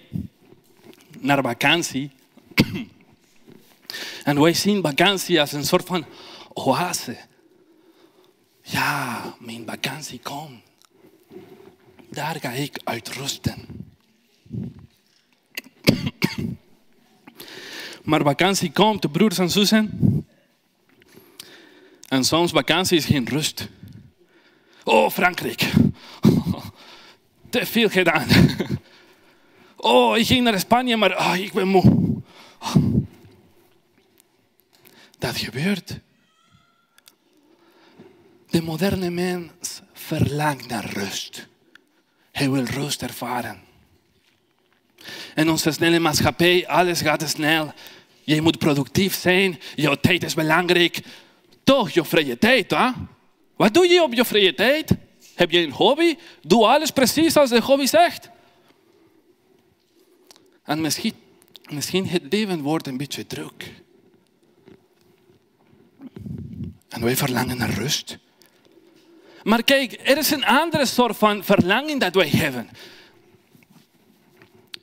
naar 1.19 1.41
vakantie. 1.41 2.11
en 4.23 4.41
wij 4.41 4.53
zien 4.53 4.81
vakantie 4.81 5.39
als 5.39 5.51
een 5.51 5.65
soort 5.65 5.85
van 5.85 6.05
oase. 6.53 7.17
Ja, 8.61 9.35
mijn 9.39 9.63
vakantie 9.65 10.19
komt. 10.19 10.61
Daar 12.09 12.39
ga 12.39 12.49
ik 12.49 12.79
uitrusten. 12.83 13.65
Maar 18.03 18.21
vakantie 18.21 18.71
komt, 18.71 19.11
broers 19.11 19.37
en 19.37 19.49
zussen. 19.49 19.89
En 22.07 22.23
soms 22.23 22.51
vakantie 22.51 22.97
is 22.97 23.05
geen 23.05 23.27
rust. 23.27 23.67
Oh, 24.83 25.09
Frankrijk. 25.09 25.71
Te 27.49 27.65
veel 27.65 27.89
gedaan. 27.89 28.27
Oh, 29.81 30.17
ik 30.17 30.25
ging 30.25 30.43
naar 30.43 30.59
Spanje, 30.59 30.97
maar 30.97 31.17
oh, 31.17 31.35
ik 31.37 31.53
ben 31.53 31.67
moe. 31.67 32.21
Dat 35.17 35.37
gebeurt. 35.37 35.99
De 38.49 38.61
moderne 38.61 39.09
mens 39.09 39.81
verlangt 39.93 40.67
naar 40.67 40.85
rust. 40.85 41.47
Hij 42.31 42.49
wil 42.49 42.63
rust 42.63 43.01
ervaren. 43.01 43.61
En 45.35 45.49
onze 45.49 45.71
snelle 45.71 45.99
maatschappij, 45.99 46.67
alles 46.67 47.01
gaat 47.01 47.29
snel. 47.29 47.73
Je 48.23 48.41
moet 48.41 48.57
productief 48.57 49.15
zijn, 49.15 49.59
jouw 49.75 49.95
tijd 49.95 50.23
is 50.23 50.33
belangrijk. 50.33 51.01
Toch, 51.63 51.89
je 51.89 52.05
vrije 52.05 52.37
tijd, 52.37 52.71
hè? 52.71 52.89
Wat 53.55 53.73
doe 53.73 53.87
je 53.87 54.03
op 54.03 54.13
je 54.13 54.25
vrije 54.25 54.53
tijd? 54.53 54.91
Heb 55.39 55.51
je 55.51 55.59
een 55.59 55.71
hobby? 55.71 56.17
Doe 56.41 56.65
alles 56.65 56.91
precies 56.91 57.35
als 57.35 57.49
de 57.49 57.61
hobby 57.61 57.85
zegt. 57.85 58.29
En 60.63 60.81
misschien, 60.81 61.13
misschien 61.69 62.07
het 62.07 62.23
leven 62.29 62.61
wordt 62.61 62.87
een 62.87 62.97
beetje 62.97 63.27
druk. 63.27 63.71
En 66.89 67.03
wij 67.03 67.15
verlangen 67.15 67.57
naar 67.57 67.69
rust. 67.69 68.17
Maar 69.43 69.63
kijk, 69.63 69.99
er 70.03 70.17
is 70.17 70.31
een 70.31 70.45
andere 70.45 70.85
soort 70.85 71.17
van 71.17 71.43
verlangen 71.43 71.99
dat 71.99 72.15
wij 72.15 72.29
hebben. 72.29 72.69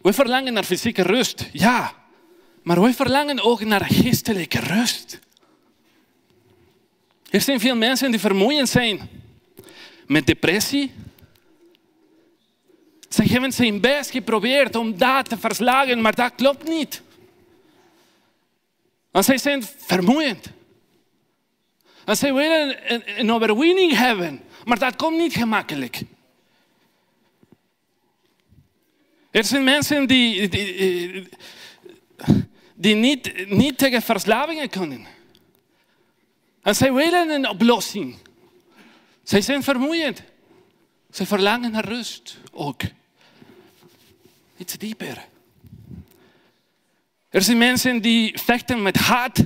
We 0.02 0.12
verlangen 0.12 0.52
naar 0.52 0.64
fysieke 0.64 1.02
rust, 1.02 1.48
ja. 1.52 1.94
Maar 2.62 2.80
wij 2.80 2.94
verlangen 2.94 3.40
ook 3.40 3.64
naar 3.64 3.84
geestelijke 3.84 4.60
rust. 4.60 5.18
Er 7.30 7.40
zijn 7.40 7.60
veel 7.60 7.76
mensen 7.76 8.10
die 8.10 8.20
vermoeiend 8.20 8.68
zijn 8.68 9.24
met 10.06 10.26
depressie. 10.26 10.92
Ze 13.08 13.22
hebben 13.22 13.52
zijn 13.52 13.80
best 13.80 14.10
geprobeerd 14.10 14.76
om 14.76 14.98
dat 14.98 15.28
te 15.28 15.38
verslagen, 15.38 16.00
maar 16.00 16.14
dat 16.14 16.32
klopt 16.34 16.68
niet. 16.68 17.02
Want 19.10 19.24
zij 19.24 19.38
zijn 19.38 19.62
vermoeiend. 19.76 20.50
En 22.04 22.16
zij 22.16 22.34
willen 22.34 22.76
een, 23.20 23.32
overwinning 23.32 23.92
hebben, 23.92 24.40
maar 24.64 24.78
dat 24.78 24.96
komt 24.96 25.16
niet 25.16 25.32
gemakkelijk. 25.32 26.00
Er 29.30 29.44
zijn 29.44 29.64
mensen 29.64 30.08
die, 30.08 30.48
die, 30.48 31.28
die 32.74 32.94
niet, 32.94 33.48
niet 33.48 33.78
tegen 33.78 34.02
verslavingen 34.02 34.68
kunnen. 34.68 35.06
En 36.62 36.74
zij 36.74 36.92
willen 36.92 37.30
een 37.30 37.48
oplossing. 37.48 38.16
Zij 39.26 39.40
zijn 39.40 39.62
vermoeiend. 39.62 40.22
Ze 41.10 41.26
verlangen 41.26 41.70
naar 41.70 41.84
rust 41.84 42.38
ook. 42.52 42.82
Iets 44.56 44.78
dieper. 44.78 45.26
Er 47.28 47.42
zijn 47.42 47.58
mensen 47.58 48.02
die 48.02 48.38
vechten 48.38 48.82
met 48.82 48.96
haat, 48.96 49.44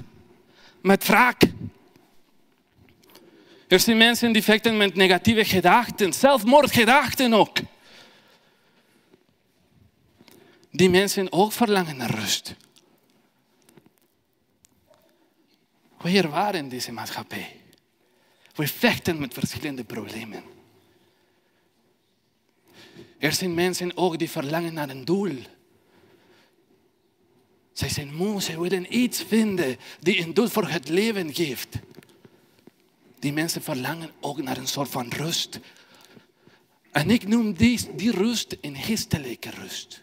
met 0.82 1.06
wraak. 1.06 1.42
Er 3.68 3.80
zijn 3.80 3.96
mensen 3.96 4.32
die 4.32 4.42
vechten 4.42 4.76
met 4.76 4.94
negatieve 4.94 5.44
gedachten, 5.44 6.12
zelfmoordgedachten 6.12 7.32
ook. 7.32 7.58
Die 10.70 10.90
mensen 10.90 11.32
ook 11.32 11.52
verlangen 11.52 11.96
naar 11.96 12.14
rust. 12.14 12.54
We 15.98 16.18
ervaren 16.18 16.68
deze 16.68 16.92
maatschappij. 16.92 17.59
We 18.60 18.66
vechten 18.66 19.18
met 19.18 19.34
verschillende 19.34 19.84
problemen. 19.84 20.42
Er 23.18 23.32
zijn 23.32 23.54
mensen 23.54 23.96
ook 23.96 24.18
die 24.18 24.30
verlangen 24.30 24.74
naar 24.74 24.88
een 24.88 25.04
doel. 25.04 25.36
Zij 27.72 27.88
zijn 27.88 28.14
moe, 28.14 28.40
zij 28.40 28.58
willen 28.58 28.96
iets 28.96 29.22
vinden 29.22 29.76
die 30.00 30.20
een 30.20 30.34
doel 30.34 30.48
voor 30.48 30.68
het 30.68 30.88
leven 30.88 31.34
geeft. 31.34 31.68
Die 33.18 33.32
mensen 33.32 33.62
verlangen 33.62 34.10
ook 34.20 34.42
naar 34.42 34.56
een 34.56 34.68
soort 34.68 34.88
van 34.88 35.08
rust. 35.08 35.60
En 36.90 37.10
ik 37.10 37.28
noem 37.28 37.52
die, 37.52 37.96
die 37.96 38.10
rust 38.10 38.56
een 38.60 38.76
geestelijke 38.76 39.50
rust. 39.50 40.02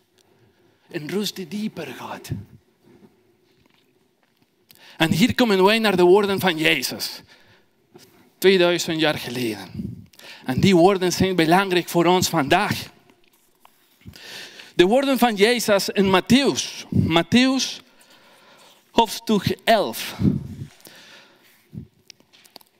Een 0.89 1.07
rust 1.09 1.35
die 1.35 1.47
dieper 1.47 1.87
gaat. 1.87 2.29
En 4.97 5.11
hier 5.11 5.35
komen 5.35 5.63
wij 5.63 5.79
naar 5.79 5.95
de 5.95 6.03
woorden 6.03 6.39
van 6.39 6.57
Jezus. 6.57 7.21
2000 8.37 8.99
jaar 8.99 9.17
geleden. 9.17 9.87
En 10.45 10.59
die 10.59 10.75
woorden 10.75 11.11
zijn 11.11 11.35
belangrijk 11.35 11.89
voor 11.89 12.05
ons 12.05 12.29
vandaag. 12.29 12.89
De 14.75 14.85
woorden 14.85 15.17
van 15.17 15.35
Jezus 15.35 15.89
in 15.89 16.21
Matthäus. 16.21 16.85
Matthäus 17.07 17.81
hoofdstuk 18.91 19.57
11. 19.63 20.15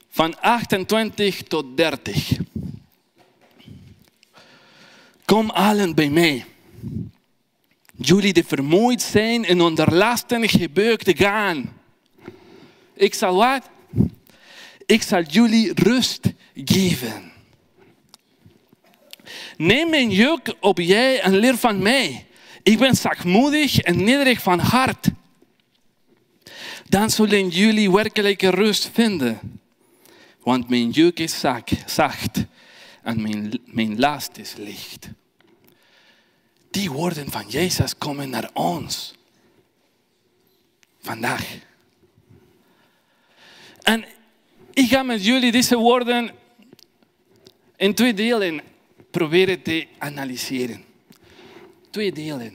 Van 0.09 0.39
28 0.39 1.43
tot 1.43 1.77
30. 1.77 2.37
Kom 5.25 5.49
allen 5.49 5.95
bij 5.95 6.09
mij. 6.09 6.45
Jullie 7.95 8.33
die 8.33 8.45
vermoeid 8.45 9.01
zijn 9.01 9.45
en 9.45 9.61
onder 9.61 9.93
lasten 9.93 10.49
gebeukt 10.49 11.17
gaan. 11.17 11.73
Ik 12.93 13.13
zal 13.13 13.35
wat? 13.35 13.69
Ik 14.87 15.01
zal 15.01 15.21
jullie 15.21 15.73
rust 15.73 16.33
geven. 16.53 17.31
Neem 19.57 19.89
mijn 19.89 20.09
juk 20.11 20.55
op 20.59 20.77
jij 20.77 21.21
en 21.21 21.35
leer 21.35 21.57
van 21.57 21.81
mij. 21.81 22.25
Ik 22.63 22.77
ben 22.77 22.95
zachtmoedig 22.95 23.79
en 23.79 24.03
nederig 24.03 24.41
van 24.41 24.59
hart. 24.59 25.07
Dan 26.89 27.09
zullen 27.09 27.47
jullie 27.47 27.91
werkelijke 27.91 28.49
rust 28.49 28.89
vinden. 28.93 29.61
Want 30.39 30.69
mijn 30.69 30.89
juk 30.89 31.19
is 31.19 31.39
zacht 31.85 32.45
en 33.03 33.21
mijn, 33.21 33.59
mijn 33.65 33.99
last 33.99 34.37
is 34.37 34.53
licht. 34.57 35.09
Die 36.71 36.91
woorden 36.91 37.31
van 37.31 37.47
Jezus 37.47 37.97
komen 37.97 38.29
naar 38.29 38.49
ons. 38.53 39.15
Vandaag. 40.99 41.57
En 43.81 44.05
ik 44.77 44.89
ga 44.89 45.03
met 45.03 45.25
jullie 45.25 45.51
deze 45.51 45.77
woorden 45.77 46.31
in 47.75 47.93
twee 47.93 48.13
delen 48.13 48.61
proberen 49.11 49.61
te 49.61 49.87
analyseren. 49.97 50.83
Twee 51.89 52.11
delen. 52.11 52.53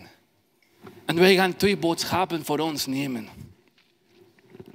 En 1.05 1.17
wij 1.17 1.35
gaan 1.35 1.57
twee 1.57 1.77
boodschappen 1.77 2.45
voor 2.45 2.59
ons 2.59 2.87
nemen. 2.87 3.29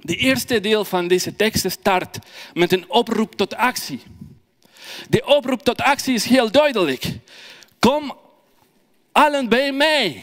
De 0.00 0.16
eerste 0.16 0.60
deel 0.60 0.84
van 0.84 1.08
deze 1.08 1.36
tekst 1.36 1.70
start 1.70 2.18
met 2.54 2.72
een 2.72 2.90
oproep 2.90 3.34
tot 3.34 3.54
actie. 3.54 4.02
De 5.08 5.24
oproep 5.26 5.62
tot 5.62 5.80
actie 5.80 6.14
is 6.14 6.24
heel 6.24 6.50
duidelijk. 6.50 7.04
Kom 7.78 8.16
allen 9.12 9.48
bij 9.48 9.72
mij. 9.72 10.22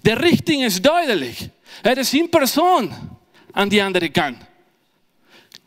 De 0.00 0.14
richting 0.14 0.64
is 0.64 0.80
duidelijk. 0.80 1.38
Er 1.82 1.98
is 1.98 2.12
een 2.12 2.28
persoon 2.28 2.92
aan 3.50 3.68
die 3.68 3.82
andere 3.84 4.08
kant. 4.08 4.52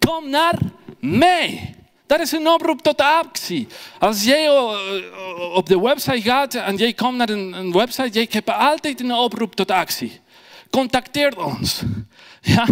Kom 0.07 0.29
naar 0.29 0.57
mij. 0.99 1.75
Dat 2.05 2.19
is 2.19 2.31
een 2.31 2.47
oproep 2.47 2.81
tot 2.81 3.01
actie. 3.01 3.67
Als 3.99 4.23
jij 4.23 4.45
eh, 4.45 5.55
op 5.55 5.65
de 5.65 5.79
website 5.79 6.21
gaat 6.21 6.53
en 6.53 6.75
jij 6.75 6.93
komt 6.93 7.17
naar 7.17 7.29
een, 7.29 7.71
website, 7.71 8.09
jij 8.09 8.27
hebt 8.29 8.49
altijd 8.49 8.99
een 8.99 9.13
oproep 9.13 9.55
tot 9.55 9.71
actie. 9.71 10.19
Contacteer 10.69 11.43
ons. 11.45 11.81
Ja? 12.41 12.65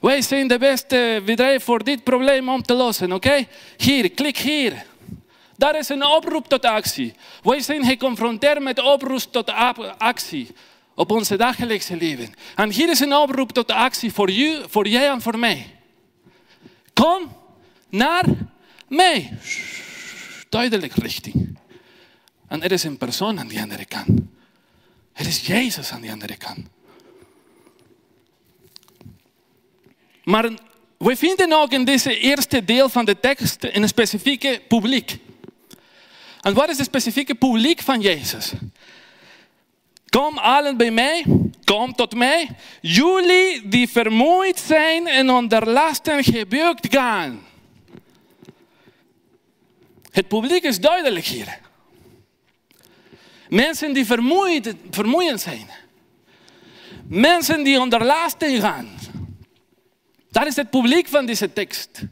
Wij 0.00 0.22
zijn 0.22 0.48
de 0.48 0.58
beste 0.58 1.22
bedrijf 1.24 1.64
voor 1.64 1.84
dit 1.84 2.04
probleem 2.04 2.48
om 2.48 2.62
te 2.62 2.74
lossen. 2.74 3.12
Oké? 3.12 3.46
Hier, 3.76 4.10
klik 4.10 4.38
hier. 4.38 4.84
Dat 5.56 5.74
is 5.74 5.88
een 5.88 6.06
oproep 6.06 6.48
tot 6.48 6.64
actie. 6.64 7.14
Wij 7.42 7.60
zijn 7.60 7.84
geconfronteerd 7.84 8.62
met 8.62 8.82
oproep 8.82 9.22
tot 9.30 9.52
actie 9.98 10.48
op 10.94 11.10
onze 11.10 11.36
dagelijkse 11.36 11.96
leven. 11.96 12.34
En 12.56 12.70
hier 12.70 12.90
is 12.90 13.00
een 13.00 13.14
oproep 13.14 13.52
tot 13.52 13.70
actie 13.70 14.12
voor, 14.12 14.30
jou, 14.30 14.64
voor 14.68 14.88
jij 14.88 15.08
en 15.08 15.22
voor 15.22 15.38
mij. 15.38 15.79
Kom 16.92 17.36
naar 17.88 18.24
mij. 18.88 19.38
Duidelijk 20.48 20.92
richting. 20.92 21.58
En 22.48 22.62
er 22.62 22.72
is 22.72 22.84
een 22.84 22.98
persoon 22.98 23.38
aan 23.38 23.48
die 23.48 23.60
andere 23.60 23.84
kant. 23.84 24.20
Er 25.12 25.26
is 25.26 25.46
Jezus 25.46 25.90
aan 25.90 26.00
die 26.00 26.10
andere 26.10 26.36
kant. 26.36 26.66
Maar 30.24 30.50
we 30.98 31.16
vinden 31.16 31.52
ook 31.52 31.72
in 31.72 31.84
deze 31.84 32.18
eerste 32.18 32.64
deel 32.64 32.88
van 32.88 33.04
de 33.04 33.20
tekst 33.20 33.56
een 33.60 33.88
specifieke 33.88 34.62
publiek. 34.68 35.18
En 36.40 36.54
wat 36.54 36.68
is 36.68 36.76
het 36.76 36.86
specifieke 36.86 37.34
publiek 37.34 37.80
van 37.80 38.00
Jezus? 38.00 38.52
Kom 40.10 40.38
allen 40.38 40.76
bij 40.76 40.90
mij, 40.90 41.24
kom 41.64 41.94
tot 41.94 42.14
mij. 42.14 42.48
Jullie 42.80 43.68
die 43.68 43.88
vermoeid 43.88 44.58
zijn 44.58 45.06
en 45.06 45.30
onder 45.30 45.68
lasten 45.68 46.24
gebukt 46.24 46.94
gaan. 46.94 47.40
Het 50.10 50.28
publiek 50.28 50.62
is 50.62 50.80
duidelijk 50.80 51.24
hier. 51.24 51.58
Mensen 53.48 53.92
die 53.94 54.06
vermoeid, 54.06 54.74
vermoeiend 54.90 55.40
zijn. 55.40 55.70
Mensen 57.08 57.64
die 57.64 57.80
onder 57.80 58.04
lasten 58.04 58.60
gaan. 58.60 58.88
Dat 60.30 60.46
is 60.46 60.56
het 60.56 60.70
publiek 60.70 61.08
van 61.08 61.26
deze 61.26 61.52
tekst. 61.52 62.02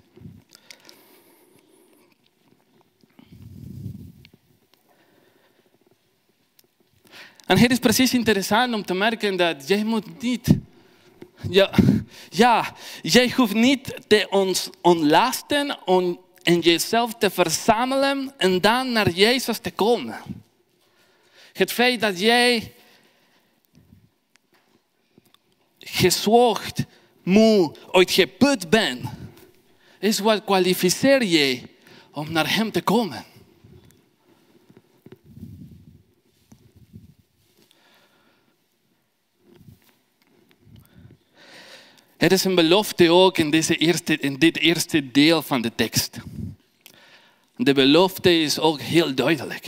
En 7.49 7.59
het 7.59 7.71
is 7.71 7.79
precies 7.79 8.15
interessant 8.15 8.75
om 8.75 8.85
te 8.85 8.95
merken 8.95 9.37
dat 9.37 9.69
jij 9.69 9.85
moet 9.85 10.23
niet... 10.23 10.49
Ja, 11.51 11.75
ja 12.29 12.75
jij 13.03 13.33
hoeft 13.37 13.55
niet 13.55 13.95
te 14.07 14.27
ons 14.31 14.71
ontlasten 14.83 15.87
om 15.87 16.21
en 16.43 16.61
jezelf 16.61 17.15
te 17.15 17.31
verzamelen 17.31 18.35
en 18.37 18.61
dan 18.61 18.93
naar 18.93 19.11
Jezus 19.11 19.59
te 19.59 19.71
komen. 19.71 20.21
Het 21.53 21.73
feit 21.73 22.01
dat 22.01 22.21
jij 22.21 22.75
gezwoegd, 25.79 26.85
moe, 27.23 27.75
uitgeput 27.93 28.71
bent, 28.71 29.05
is 29.99 30.19
wat 30.19 30.45
kwalificeer 30.45 31.25
je 31.25 31.61
om 32.13 32.33
naar 32.33 32.55
Hem 32.55 32.71
te 32.71 32.83
komen. 32.83 33.25
Er 42.19 42.33
is 42.33 42.45
een 42.45 42.55
belofte 42.55 43.11
ook 43.11 43.39
in, 43.39 43.51
deze 43.51 43.77
eerste, 43.77 44.19
in 44.19 44.39
dit 44.39 44.59
eerste 44.59 45.11
deel 45.11 45.43
van 45.43 45.63
de 45.63 45.75
tekst. 45.75 46.17
De 47.57 47.73
belofte 47.73 48.41
is 48.41 48.59
ook 48.59 48.81
heel 48.81 49.15
duidelijk. 49.15 49.67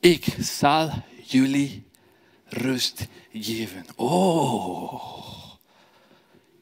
Ik 0.00 0.26
zal 0.38 0.90
jullie 1.22 1.82
rust 2.44 3.06
geven. 3.32 3.84
Oh, 3.96 5.02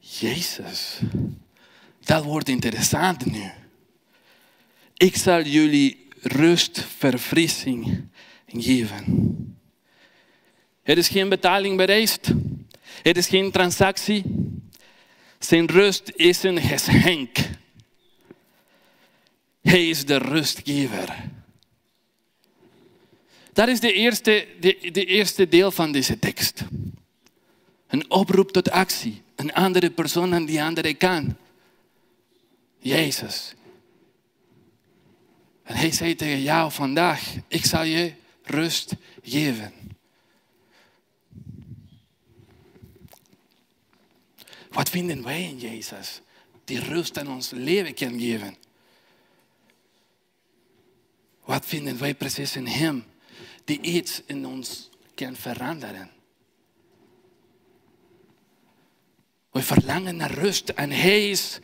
Jezus. 0.01 0.99
Dat 2.05 2.25
wordt 2.25 2.49
interessant 2.49 3.27
nu. 3.27 3.51
Ik 4.97 5.17
zal 5.17 5.43
jullie 5.43 6.09
rust, 6.21 6.87
verfrissing 6.97 8.09
geven. 8.47 9.05
Er 10.83 10.99
is 10.99 11.09
geen 11.09 11.29
betaling 11.29 11.77
bereist. 11.77 12.31
Het 13.03 13.17
is 13.17 13.27
geen 13.27 13.51
transactie. 13.51 14.25
Zijn 15.39 15.67
rust 15.67 16.13
is 16.15 16.43
een 16.43 16.61
geschenk. 16.61 17.39
Hij 19.63 19.89
is 19.89 20.05
de 20.05 20.17
rustgever. 20.17 21.15
Dat 23.53 23.69
is 23.69 23.81
de 23.81 23.93
eerste, 23.93 24.47
de, 24.61 24.89
de 24.93 25.05
eerste 25.05 25.49
deel 25.49 25.71
van 25.71 25.93
deze 25.93 26.19
tekst. 26.19 26.65
Een 27.87 28.11
oproep 28.11 28.53
tot 28.53 28.71
actie. 28.71 29.23
Een 29.37 29.53
andere 29.53 29.91
persoon 29.91 30.35
aan 30.35 30.45
die 30.45 30.63
andere 30.63 30.95
kant. 30.95 31.35
Jezus. 32.79 33.55
En 35.63 35.77
hij 35.77 35.93
zei 35.93 36.15
tegen 36.15 36.43
jou 36.43 36.73
vandaag, 36.73 37.35
ik 37.49 37.65
zal 37.65 37.83
je 37.83 38.13
rust 38.43 38.93
geven. 39.23 39.73
Wat 44.79 44.89
vinden 44.89 45.22
wij 45.22 45.43
in 45.43 45.59
Jezus? 45.59 46.20
Die 46.64 46.81
rust 46.81 47.16
in 47.16 47.29
ons 47.29 47.51
leven 47.51 47.95
kan 47.95 48.20
geven. 48.20 48.57
Wat 51.45 51.66
vinden 51.66 51.99
wij 51.99 52.14
precies 52.14 52.57
in 52.57 52.66
Hem? 52.66 53.05
Die 53.64 53.81
iets 53.81 54.22
in 54.26 54.47
ons 54.47 54.89
kan 55.14 55.37
veranderen. 55.37 56.11
We 59.51 59.62
verlangen 59.62 60.16
naar 60.16 60.31
rust 60.31 60.68
en 60.68 60.91
Hij 60.91 61.31
is, 61.31 61.59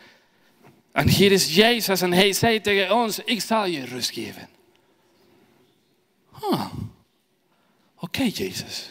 en 0.92 1.08
hier 1.08 1.32
is 1.32 1.54
Jezus 1.54 2.00
en 2.00 2.12
Hij 2.12 2.32
zei 2.32 2.60
tegen 2.60 2.94
ons, 2.94 3.18
ik 3.18 3.40
zal 3.40 3.64
je 3.64 3.84
rust 3.84 4.10
geven. 4.10 4.48
Huh. 6.40 6.72
Oké 7.96 8.22
Jezus, 8.22 8.90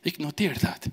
ik 0.00 0.18
noteer 0.18 0.60
dat. 0.60 0.88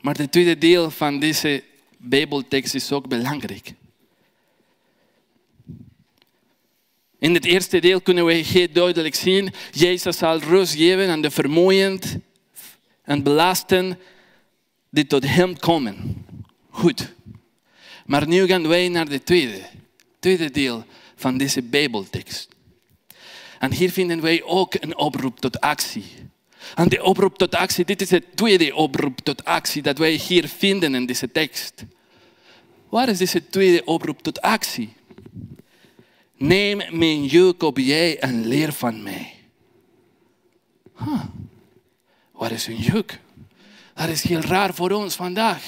Maar 0.00 0.16
het 0.16 0.32
tweede 0.32 0.58
deel 0.58 0.90
van 0.90 1.18
deze 1.18 1.64
Bijbeltekst 1.96 2.74
is 2.74 2.92
ook 2.92 3.08
belangrijk. 3.08 3.72
In 7.18 7.34
het 7.34 7.44
eerste 7.44 7.78
deel 7.78 8.00
kunnen 8.00 8.24
we 8.24 8.32
heel 8.32 8.72
duidelijk 8.72 9.14
zien, 9.14 9.52
Jezus 9.72 10.18
zal 10.18 10.38
rust 10.38 10.74
geven 10.74 11.08
aan 11.08 11.22
de 11.22 11.30
vermoeiend 11.30 12.16
en 13.02 13.22
belasten 13.22 13.98
die 14.90 15.06
tot 15.06 15.26
hem 15.26 15.58
komen. 15.58 16.24
Goed. 16.70 17.12
Maar 18.06 18.26
nu 18.28 18.46
gaan 18.46 18.68
wij 18.68 18.88
naar 18.88 19.06
het 19.06 19.26
tweede, 19.26 19.62
tweede 20.18 20.50
deel 20.50 20.84
van 21.16 21.38
deze 21.38 21.62
Bijbeltekst. 21.62 22.48
En 23.58 23.72
hier 23.72 23.90
vinden 23.90 24.20
wij 24.20 24.42
ook 24.42 24.74
een 24.74 24.96
oproep 24.96 25.40
tot 25.40 25.60
actie. 25.60 26.04
En 26.74 26.88
de 26.88 27.02
oproep 27.02 27.38
tot 27.38 27.54
actie, 27.54 27.84
dit 27.84 28.00
is 28.00 28.10
het 28.10 28.24
tweede 28.34 28.74
oproep 28.74 29.20
tot 29.20 29.44
actie 29.44 29.82
dat 29.82 29.98
wij 29.98 30.12
hier 30.12 30.48
vinden 30.48 30.94
in 30.94 31.06
deze 31.06 31.32
tekst. 31.32 31.84
Waar 32.88 33.08
is 33.08 33.18
deze 33.18 33.48
tweede 33.48 33.84
oproep 33.84 34.22
tot 34.22 34.40
actie? 34.40 34.92
Neem 36.36 36.98
mijn 36.98 37.24
juk 37.24 37.62
op 37.62 37.78
jij 37.78 38.18
en 38.18 38.46
leer 38.46 38.72
van 38.72 39.02
mij. 39.02 39.34
Wat 42.32 42.50
is 42.50 42.66
een 42.66 42.76
juk? 42.76 43.20
Dat 43.94 44.08
is 44.08 44.22
heel 44.22 44.40
raar 44.40 44.74
voor 44.74 44.90
ons 44.90 45.14
vandaag. 45.14 45.62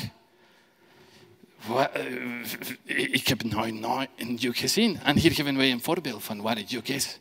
Eh, 1.68 3.12
ik 3.12 3.28
heb 3.28 3.42
nooit, 3.42 3.74
nooit 3.74 4.08
een 4.16 4.34
juk 4.34 4.56
gezien. 4.56 5.00
En 5.02 5.16
hier 5.16 5.32
geven 5.32 5.56
wij 5.56 5.72
een 5.72 5.82
voorbeeld 5.82 6.24
van 6.24 6.40
wat 6.40 6.56
een 6.56 6.64
juk 6.64 6.88
is. 6.88 7.18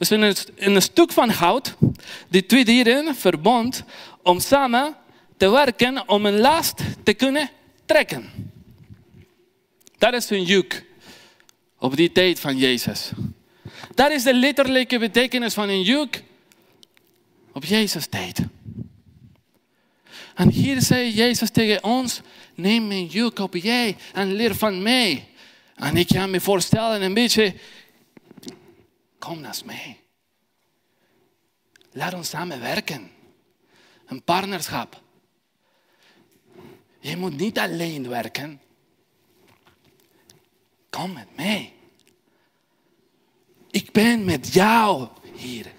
Dus 0.00 0.10
in 0.10 0.22
een, 0.56 0.82
stuk 0.82 1.12
van 1.12 1.30
hout, 1.30 1.74
die 2.28 2.46
twee 2.46 2.64
dieren 2.64 3.14
verbond 3.16 3.84
om 4.22 4.40
samen 4.40 4.96
te 5.36 5.50
werken 5.50 6.08
om 6.08 6.26
een 6.26 6.38
last 6.38 6.82
te 7.02 7.14
kunnen 7.14 7.50
trekken. 7.84 8.30
Dat 9.98 10.14
is 10.14 10.30
een 10.30 10.44
juk 10.44 10.84
op 11.78 11.96
die 11.96 12.12
tijd 12.12 12.40
van 12.40 12.56
Jezus. 12.56 13.10
Dat 13.94 14.10
is 14.10 14.22
de 14.22 14.34
letterlijke 14.34 14.98
betekenis 14.98 15.54
van 15.54 15.68
een 15.68 15.82
juk 15.82 16.22
op 17.52 17.64
Jezus 17.64 18.06
tijd. 18.06 18.40
En 20.34 20.48
hier 20.48 20.80
zei 20.80 21.12
Jezus 21.12 21.50
tegen 21.50 21.84
ons, 21.84 22.20
neem 22.54 22.86
mijn 22.86 23.06
juk 23.06 23.38
op 23.38 23.54
jij 23.54 23.96
en 24.12 24.32
leer 24.32 24.54
van 24.54 24.82
mij. 24.82 25.24
En 25.74 25.96
ik 25.96 26.06
kan 26.06 26.30
me 26.30 26.40
voorstellen 26.40 27.02
een 27.02 27.14
beetje, 27.14 27.54
kom 29.20 29.40
naast 29.40 29.64
mij. 29.64 30.00
Laat 31.92 32.14
ons 32.14 32.28
samen 32.28 32.60
werken. 32.60 33.10
Een 34.06 34.22
partnerschap. 34.22 35.02
Je 36.98 37.16
moet 37.16 37.36
niet 37.36 37.58
alleen 37.58 38.08
werken. 38.08 38.60
Kom 40.90 41.12
met 41.12 41.36
mij. 41.36 41.72
Ik 43.70 43.92
ben 43.92 44.24
met 44.24 44.52
jou 44.52 45.08
hier. 45.34 45.72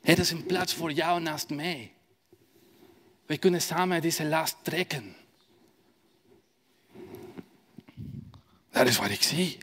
Het 0.00 0.18
is 0.18 0.30
een 0.30 0.46
plaats 0.46 0.74
voor 0.74 0.92
jou 0.92 1.20
naast 1.20 1.50
mij. 1.50 1.92
We 3.26 3.38
kunnen 3.38 3.62
samen 3.62 4.02
deze 4.02 4.24
last 4.24 4.56
trekken. 4.62 5.16
Dat 8.70 8.86
is 8.86 8.96
wat 8.96 9.10
ik 9.10 9.22
zie. 9.22 9.58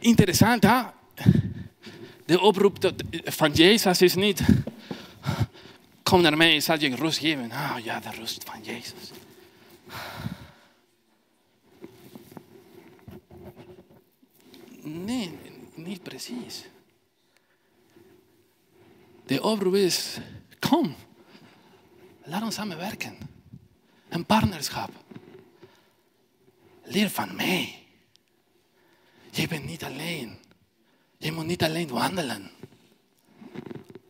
Interessant, 0.00 0.62
hè? 0.62 0.82
De 2.24 2.40
oproep 2.40 2.92
van 3.24 3.52
Jezus 3.52 4.02
is 4.02 4.14
niet, 4.14 4.42
kom 6.02 6.20
naar 6.20 6.36
mij, 6.36 6.60
zal 6.60 6.78
je 6.78 6.94
rust 6.94 7.18
geven. 7.18 7.50
Ah 7.50 7.76
ja, 7.82 8.00
de 8.00 8.10
rust 8.10 8.44
van 8.44 8.62
Jezus. 8.62 9.10
Nee, 14.82 15.38
niet 15.74 16.02
precies. 16.02 16.64
De 19.26 19.42
oproep 19.42 19.74
is, 19.74 20.16
kom, 20.58 20.94
laat 22.24 22.42
ons 22.42 22.54
samenwerken. 22.54 23.16
Een 24.08 24.26
partnerschap. 24.26 24.90
leer 26.82 27.10
van 27.10 27.36
mij. 27.36 27.85
Je 29.36 29.48
bent 29.48 29.64
niet 29.64 29.84
alleen. 29.84 30.36
Je 31.18 31.32
moet 31.32 31.46
niet 31.46 31.62
alleen 31.62 31.88
wandelen. 31.88 32.50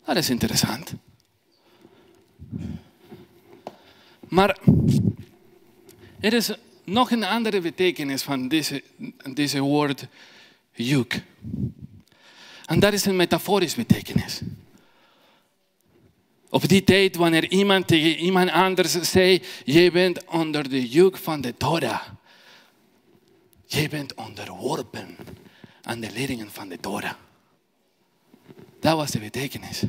Dat 0.05 0.17
is 0.17 0.31
interessant. 0.31 0.93
Maar 4.29 4.59
er 6.21 6.33
is 6.33 6.51
nog 6.85 7.11
een 7.11 7.25
andere 7.25 7.61
betekenis 7.61 8.23
van 8.23 8.49
deze, 8.49 8.83
deze 9.35 9.61
woord 9.61 10.07
juk. 10.73 11.23
En 12.65 12.81
dat 12.81 12.93
is 12.93 13.05
een 13.05 13.17
metaforisch 13.17 13.75
betekenis. 13.75 14.41
Op 16.49 16.69
die 16.69 16.85
tijd, 16.85 17.17
wanneer 17.17 17.51
iemand 17.51 17.87
tegen 17.87 18.17
iemand 18.17 18.51
anders 18.51 18.93
zei, 18.93 19.43
je 19.65 19.91
bent 19.91 20.25
onder 20.25 20.69
de 20.69 20.89
juk 20.89 21.17
van 21.17 21.41
de 21.41 21.57
Torah. 21.57 22.03
Je 23.67 23.89
bent 23.89 24.15
onderworpen 24.15 25.17
aan 25.83 26.01
de 26.01 26.13
leerlingen 26.13 26.51
van 26.51 26.69
de 26.69 26.81
Torah. 26.81 27.15
Dat 28.81 28.97
was 28.97 29.11
de 29.11 29.19
betekenis. 29.19 29.83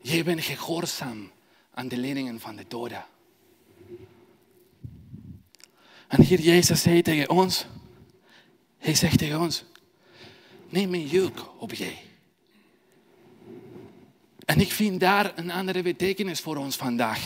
Je 0.00 0.24
bent 0.24 0.40
gehoorzaam 0.40 1.30
aan 1.70 1.88
de 1.88 1.96
leerlingen 1.96 2.40
van 2.40 2.56
de 2.56 2.66
Torah. 2.66 3.02
En 6.08 6.22
hier 6.22 6.40
Jezus 6.40 6.82
zei 6.82 7.02
tegen 7.02 7.30
ons, 7.30 7.66
hij 8.78 8.94
zegt 8.94 9.18
tegen 9.18 9.40
ons, 9.40 9.64
neem 10.68 10.94
een 10.94 11.06
juk 11.06 11.60
op 11.60 11.72
jij. 11.74 12.02
En 14.44 14.60
ik 14.60 14.72
vind 14.72 15.00
daar 15.00 15.38
een 15.38 15.50
andere 15.50 15.82
betekenis 15.82 16.40
voor 16.40 16.56
ons 16.56 16.76
vandaag. 16.76 17.24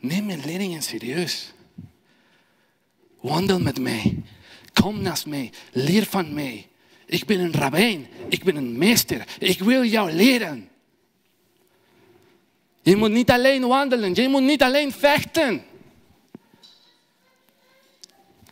Neem 0.00 0.26
mijn 0.26 0.42
leerlingen 0.44 0.82
serieus. 0.82 1.52
Wandel 3.20 3.60
met 3.60 3.80
mij. 3.80 4.22
Kom 4.72 5.02
naast 5.02 5.26
mij. 5.26 5.52
Leer 5.72 6.04
van 6.06 6.34
mij. 6.34 6.68
Ik 7.06 7.24
ben 7.24 7.40
een 7.40 7.52
rabbijn. 7.52 8.06
Ik 8.28 8.44
ben 8.44 8.56
een 8.56 8.78
meester. 8.78 9.24
Ik 9.38 9.58
wil 9.58 9.84
jou 9.84 10.12
leren. 10.12 10.68
Je 12.82 12.96
moet 12.96 13.10
niet 13.10 13.30
alleen 13.30 13.66
wandelen. 13.66 14.14
Je 14.14 14.28
moet 14.28 14.42
niet 14.42 14.62
alleen 14.62 14.92
vechten. 14.92 15.64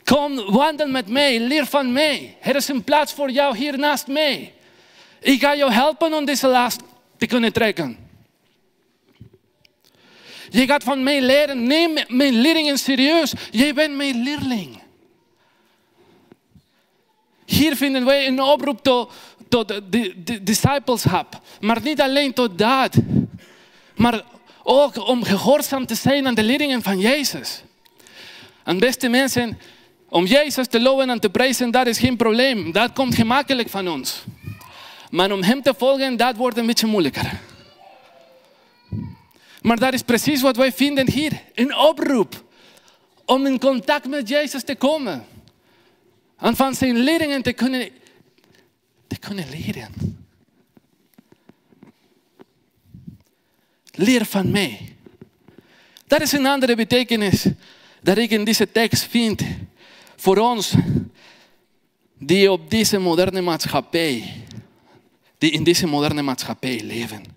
Kom, 0.05 0.37
wandel 0.37 0.89
met 0.89 1.09
mij. 1.09 1.41
Leer 1.41 1.67
van 1.67 1.93
mij. 1.93 2.37
Er 2.41 2.57
is 2.57 2.69
een 2.69 2.85
plaats 2.85 3.13
voor 3.13 3.31
jou 3.31 3.57
hier 3.57 3.79
naast 3.79 4.07
mij. 4.07 4.53
Ik 5.21 5.41
ga 5.41 5.57
jou 5.57 5.73
helpen 5.73 6.13
om 6.13 6.25
deze 6.25 6.47
last 6.47 6.81
te 7.17 7.27
kunnen 7.27 7.53
trekken. 7.53 8.06
Je 10.57 10.67
gaat 10.67 10.85
van 10.85 11.03
mij 11.03 11.21
leren. 11.21 11.67
Neem 11.67 11.99
mijn 12.09 12.35
leerlingen 12.35 12.79
serieus. 12.79 13.33
Jij 13.51 13.75
bent 13.75 13.97
mijn 13.97 14.23
leerling. 14.23 14.79
Hier 17.45 17.77
vinden 17.77 18.05
wij 18.05 18.27
een 18.27 18.43
oproep 18.43 18.83
tot, 18.83 19.13
tot 19.49 19.69
de, 19.69 20.43
discipleschap. 20.43 21.41
Maar 21.61 21.83
niet 21.83 22.01
alleen 22.01 22.33
tot 22.33 22.59
dat. 22.59 22.95
Maar 23.95 24.23
ook 24.63 25.09
om 25.09 25.23
gehoorzaam 25.25 25.87
te 25.87 25.95
zijn 25.95 26.27
aan 26.27 26.35
de 26.35 26.43
leerlingen 26.43 26.83
van 26.83 26.99
Jezus. 26.99 27.63
En 28.65 28.79
beste 28.79 29.09
mensen, 29.09 29.59
om 30.09 30.25
Jezus 30.25 30.67
te 30.67 30.81
loven 30.81 31.11
en 31.11 31.21
te 31.21 31.31
prijzen, 31.31 31.71
dat 31.71 31.87
is 31.87 31.99
geen 31.99 32.17
probleem. 32.17 32.73
Dat 32.73 32.93
komt 32.93 33.15
gemakkelijk 33.15 33.69
van 33.69 33.89
ons. 33.89 34.23
Maar 35.11 35.33
om 35.33 35.43
Hem 35.43 35.63
te 35.63 35.75
volgen, 35.79 36.17
dat 36.17 36.37
wordt 36.37 36.57
een 36.57 36.67
beetje 36.67 36.87
moeilijker. 36.87 37.41
Maar 39.63 39.79
dat 39.79 39.93
is 39.93 40.03
precies 40.03 40.41
wat 40.41 40.57
wij 40.57 40.73
vinden 40.73 41.11
hier. 41.11 41.43
Een 41.55 41.77
oproep 41.77 42.45
om 43.25 43.47
in 43.47 43.59
contact 43.59 44.09
met 44.09 44.29
Jezus 44.29 44.65
te 44.65 44.75
komen. 44.75 45.27
En 46.37 46.57
van 46.57 46.75
zijn 46.75 46.97
leerlingen 46.97 47.43
te 47.43 47.53
kunnen, 47.53 47.89
te 49.07 49.19
kunnen 49.19 49.45
leren. 49.51 50.25
Leer 53.91 54.25
van 54.25 54.51
mij. 54.51 54.97
Dat 56.07 56.21
is 56.21 56.33
een 56.33 56.47
andere 56.47 56.77
betekenis 56.77 57.47
dat 58.03 58.19
ik 58.19 58.31
in 58.31 58.45
deze 58.45 58.73
tekst 58.73 59.05
vind 59.05 59.43
voor 60.17 60.37
ons 60.37 60.75
die 62.19 62.53
op 62.53 62.71
deze 62.71 62.99
moderne 62.99 63.41
maatschappij, 63.41 64.43
die 65.39 65.51
in 65.51 65.65
deze 65.65 65.87
moderne 65.87 66.23
maatschappij 66.23 66.81
leven. 66.85 67.36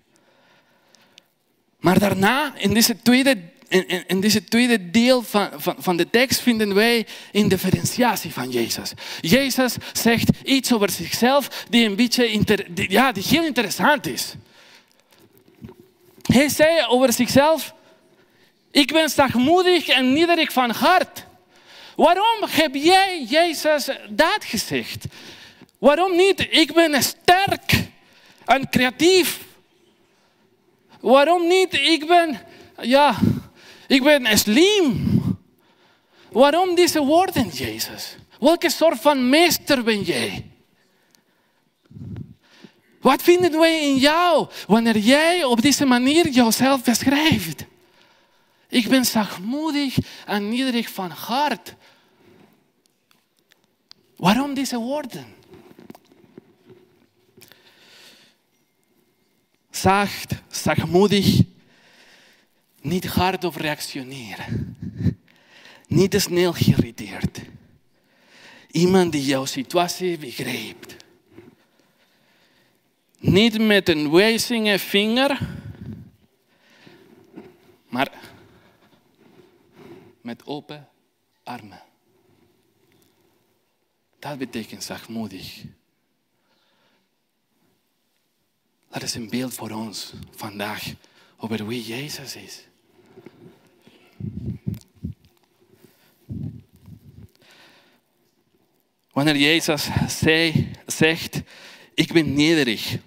Maar 1.80 1.98
daarna, 1.98 2.52
in 2.56 2.74
deze 2.74 2.96
tweede, 3.02 3.36
in, 3.68 4.06
in 4.06 4.20
deze 4.20 4.44
tweede 4.44 4.90
deel 4.90 5.22
van, 5.22 5.48
van, 5.56 5.74
van 5.78 5.96
de 5.96 6.10
tekst, 6.10 6.40
vinden 6.40 6.74
wij 6.74 7.06
een 7.32 7.48
differentiatie 7.48 8.32
van 8.32 8.50
Jezus. 8.50 8.92
Jezus 9.20 9.74
zegt 9.92 10.28
iets 10.44 10.72
over 10.72 10.90
zichzelf 10.90 11.64
die 11.68 11.86
een 11.86 11.96
beetje 11.96 12.26
inter, 12.26 12.66
ja, 12.90 13.12
die 13.12 13.24
heel 13.28 13.44
interessant 13.44 14.06
is. 14.06 14.34
Hij 16.22 16.48
zei 16.48 16.86
over 16.86 17.12
zichzelf, 17.12 17.74
ik 18.70 18.92
ben 18.92 19.08
zachtmoedig 19.08 19.88
en 19.88 20.12
nederig 20.12 20.52
van 20.52 20.70
hart. 20.70 21.24
Waarom 21.96 22.48
heb 22.48 22.74
jij 22.74 23.26
Jezus 23.28 23.88
dat 24.08 24.44
gezegd? 24.44 25.04
Waarom 25.78 26.16
niet? 26.16 26.46
Ik 26.50 26.72
ben 26.72 27.02
sterk 27.02 27.72
en 28.44 28.68
creatief. 28.70 29.38
Waarom 31.00 31.46
niet? 31.46 31.74
Ik 31.74 32.06
ben, 32.06 32.40
ja, 32.80 33.18
ik 33.86 34.02
ben 34.02 34.38
slim. 34.38 35.08
Waarom 36.32 36.74
deze 36.74 37.04
woorden, 37.04 37.48
Jezus? 37.48 38.16
Welke 38.40 38.70
soort 38.70 39.00
van 39.00 39.28
meester 39.28 39.82
ben 39.82 40.02
jij? 40.02 40.50
Wat 43.00 43.22
vinden 43.22 43.58
wij 43.58 43.82
in 43.82 43.96
jou 43.96 44.48
wanneer 44.66 44.98
jij 44.98 45.44
op 45.44 45.62
deze 45.62 45.84
manier 45.84 46.28
jezelf 46.28 46.84
beschrijft? 46.84 47.64
Ik 48.68 48.88
ben 48.88 49.04
zachtmoedig 49.04 49.96
en 50.26 50.48
nederig 50.48 50.90
van 50.90 51.10
hart. 51.10 51.74
Waarom 54.16 54.54
deze 54.54 54.78
woorden? 54.78 55.39
Zacht, 59.70 60.34
zachtmoedig, 60.48 61.42
niet 62.80 63.06
hard 63.06 63.44
of 63.44 63.56
reactioneren. 63.56 64.76
Niet 65.86 66.10
te 66.10 66.18
snel 66.18 66.52
geïrriteerd. 66.52 67.40
Iemand 68.70 69.12
die 69.12 69.24
jouw 69.24 69.44
situatie 69.44 70.18
begrijpt. 70.18 70.96
Niet 73.18 73.58
met 73.58 73.88
een 73.88 74.10
wijzige 74.10 74.78
vinger, 74.78 75.38
maar 77.88 78.12
met 80.20 80.46
open 80.46 80.88
armen. 81.42 81.82
Dat 84.18 84.38
betekent 84.38 84.82
zachtmoedig. 84.82 85.64
Dat 88.90 89.02
is 89.02 89.14
een 89.14 89.28
beeld 89.28 89.54
voor 89.54 89.70
ons 89.70 90.12
vandaag 90.30 90.82
over 91.36 91.66
wie 91.66 91.84
Jezus 91.84 92.36
is. 92.36 92.64
Wanneer 99.12 99.36
Jezus 99.36 99.88
zei, 100.08 100.70
zegt, 100.86 101.40
ik 101.94 102.12
ben 102.12 102.34
nederig. 102.34 102.98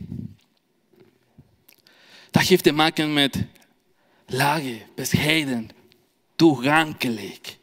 Dat 2.32 2.44
heeft 2.44 2.64
te 2.64 2.72
maken 2.72 3.14
met 3.14 3.46
lage, 4.26 4.82
bescheiden, 4.96 5.70
toegankelijk. 6.36 7.58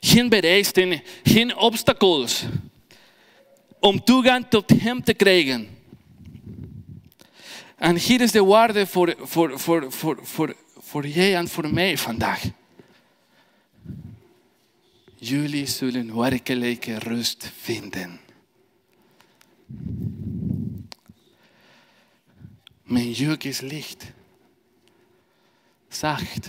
Geen 0.00 0.28
bereisten, 0.28 1.02
geen 1.22 1.56
obstakels 1.56 2.44
om 3.84 4.04
toegang 4.04 4.46
tot 4.48 4.70
Hem 4.80 5.02
te 5.02 5.14
krijgen. 5.14 5.68
En 7.76 7.96
hier 7.96 8.20
is 8.20 8.32
de 8.32 8.44
waarde 8.44 8.86
voor, 8.86 9.14
voor, 9.18 9.60
voor, 9.60 9.92
voor, 9.92 10.18
voor, 10.22 10.56
voor 10.78 11.06
jij 11.06 11.36
en 11.36 11.48
voor 11.48 11.74
mij 11.74 11.98
vandaag. 11.98 12.42
Jullie 15.16 15.66
zullen 15.66 16.16
werkelijke 16.16 16.98
rust 16.98 17.52
vinden. 17.60 18.20
Mijn 22.82 23.10
juk 23.10 23.44
is 23.44 23.60
licht, 23.60 24.04
zacht. 25.88 26.48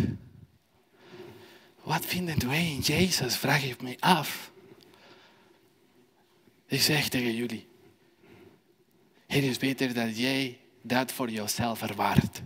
Wat 1.83 2.05
vinden 2.05 2.47
wij 2.47 2.65
in 2.65 2.79
Jezus? 2.79 3.35
Vraag 3.35 3.63
ik 3.63 3.81
me 3.81 3.95
af. 3.99 4.53
Ik 6.75 6.81
zeg 6.81 7.09
tegen 7.09 7.35
jullie, 7.35 7.67
het 9.27 9.43
is 9.43 9.57
beter 9.57 9.93
dat 9.93 10.17
jij 10.17 10.57
dat 10.81 11.11
voor 11.11 11.29
jezelf 11.29 11.81
ervaart. 11.81 12.41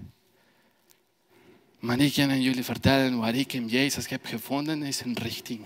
Maar 1.80 1.99
ik 1.99 2.13
kan 2.13 2.41
jullie 2.41 2.63
vertellen 2.63 3.19
waar 3.19 3.36
ik 3.36 3.53
in 3.53 3.67
Jezus 3.67 4.07
heb 4.07 4.25
gevonden, 4.25 4.84
is 4.84 5.01
een 5.01 5.17
richting. 5.21 5.61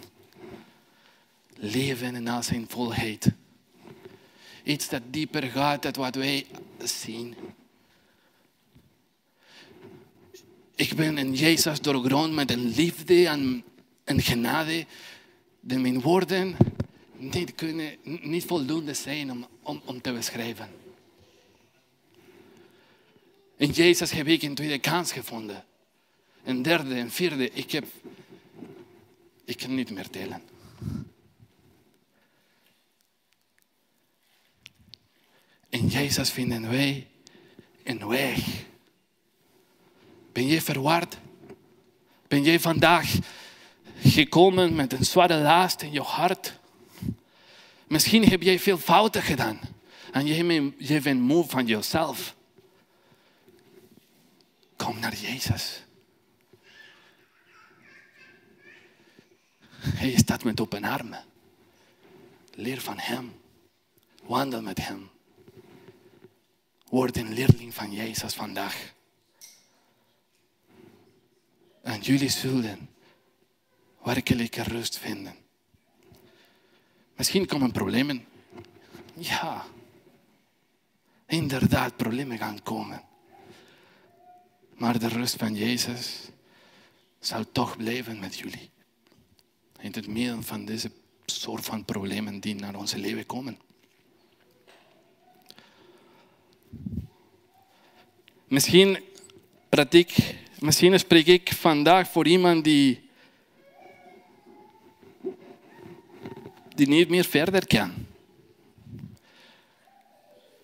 Leven 1.56 2.16
in 2.16 2.28
al 2.28 2.44
zijn 2.44 2.66
volheid. 2.70 3.32
Iets 4.64 4.90
dat 4.90 5.02
dieper 5.10 5.44
gaat 5.44 5.82
dan 5.82 5.94
wat 5.94 6.16
wij 6.16 6.46
zien. 6.84 7.36
Ik 10.76 10.96
ben 10.96 11.18
in 11.18 11.34
Jezus 11.34 11.82
doorgrond 11.82 12.34
met 12.34 12.52
een 12.52 12.68
liefde 12.68 13.28
en 13.28 13.64
een 14.04 14.22
genade 14.22 14.86
die 15.60 15.78
mijn 15.78 16.02
woorden 16.02 16.56
niet, 17.32 17.56
kunnen, 17.56 17.98
niet 18.04 18.46
voldoende 18.46 18.94
zijn 18.94 19.32
om, 19.32 19.82
om, 19.86 20.02
te 20.02 20.14
beschrijven. 20.14 20.70
In 23.58 23.70
Jezus 23.70 24.12
heb 24.12 24.28
ik 24.28 24.42
een 24.42 24.56
tweede 24.56 24.80
kans 24.80 25.12
gevonden. 25.12 25.66
Een 26.44 26.62
derde, 26.62 26.96
een 26.96 27.12
vierde. 27.12 27.50
Ik 27.52 27.72
heb... 27.72 27.86
Ik 29.46 29.58
kan 29.58 29.76
niet 29.76 29.92
meer 29.92 30.10
tellen. 30.10 30.42
In 35.70 35.88
Jezus 35.88 36.30
vinden 36.30 36.70
wij 36.70 37.08
een 37.84 38.08
weg. 38.08 38.66
Ben 40.32 40.48
jij 40.48 40.62
verward? 40.62 41.18
Ben 42.28 42.44
jij 42.44 42.60
vandaag 42.60 43.16
gekomen 43.98 44.76
met 44.76 44.94
een 44.94 45.06
zware 45.06 45.38
last 45.38 45.82
in 45.82 45.92
je 45.92 46.02
hart? 46.02 46.62
Misschien 47.94 48.28
heb 48.28 48.42
jij 48.42 48.60
veel 48.60 48.78
fouten 48.78 49.22
gedaan 49.22 49.60
en 50.12 50.26
je 50.78 51.02
bent 51.02 51.20
moe 51.20 51.46
van 51.46 51.66
jezelf. 51.66 52.36
Kom 54.76 55.00
naar 55.00 55.16
Jezus. 55.16 55.84
Hij 59.78 60.16
staat 60.18 60.44
met 60.44 60.60
open 60.60 60.84
armen. 60.84 61.24
Leer 62.54 62.82
van 62.82 63.00
Hem. 63.00 63.34
Wandel 64.24 64.62
met 64.62 64.86
Hem. 64.86 65.10
Word 66.90 67.18
een 67.18 67.34
leerling 67.34 67.74
van 67.74 67.92
Jezus 67.92 68.34
vandaag. 68.34 68.94
En 71.82 72.02
jullie 72.02 72.30
zullen 72.30 72.90
werkelijke 74.04 74.64
rust 74.64 74.98
vinden. 74.98 75.43
Misschien 77.16 77.46
komen 77.46 77.72
problemen. 77.72 78.26
Ja, 79.14 79.66
inderdaad, 81.28 81.98
problemen 81.98 82.38
gaan 82.38 82.64
komen. 82.64 83.04
Maar 84.76 85.00
de 85.00 85.08
rust 85.08 85.36
van 85.36 85.56
Jezus 85.56 86.30
zal 87.20 87.52
toch 87.52 87.78
blijven 87.78 88.20
met 88.20 88.38
jullie. 88.38 88.70
In 89.80 89.92
het 89.92 90.08
midden 90.08 90.44
van 90.44 90.66
deze 90.66 90.92
soort 91.26 91.66
van 91.66 91.86
problemen 91.86 92.40
die 92.40 92.56
naar 92.56 92.76
onze 92.76 92.98
leven 92.98 93.26
komen. 93.26 93.58
Misschien, 98.48 99.04
misschien 100.60 101.00
spreek 101.00 101.28
ik 101.28 101.54
vandaag 101.54 102.12
voor 102.12 102.28
iemand 102.28 102.64
die, 102.64 103.10
die 106.76 106.88
niet 106.88 107.10
meer 107.10 107.26
verder 107.26 107.68
kan. 107.68 107.92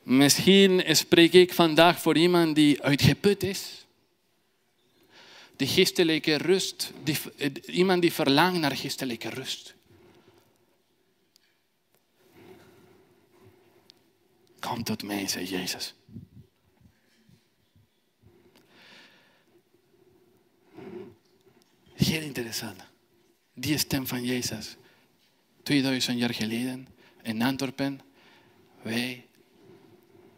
Misschien 0.03 0.83
spreek 0.95 1.33
ik 1.33 1.53
vandaag 1.53 2.01
voor 2.01 2.17
iemand 2.17 2.55
die 2.55 2.81
uitgeput 2.81 3.43
is. 3.43 3.85
De 5.55 5.67
geestelijke 5.67 6.35
rust, 6.35 6.91
die, 7.03 7.17
iemand 7.65 8.01
die 8.01 8.13
verlangt 8.13 8.59
naar 8.59 8.75
geestelijke 8.75 9.29
rust. 9.29 9.73
Kom 14.59 14.83
tot 14.83 15.03
mij, 15.03 15.27
zei 15.27 15.45
Jezus. 15.45 15.93
Heel 21.93 22.21
interessant. 22.21 22.81
Die 23.53 23.77
stem 23.77 24.07
van 24.07 24.23
Jezus. 24.23 24.75
2000 25.69 26.19
jaar 26.19 26.33
geleden 26.33 26.87
in 27.21 27.41
Antwerpen. 27.41 28.01
Wij 28.81 29.25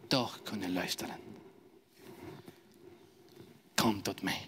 toch 0.06 0.42
kunnen 0.42 0.72
luisteren. 0.72 1.16
Kom 3.74 4.02
tot 4.02 4.22
mij. 4.22 4.46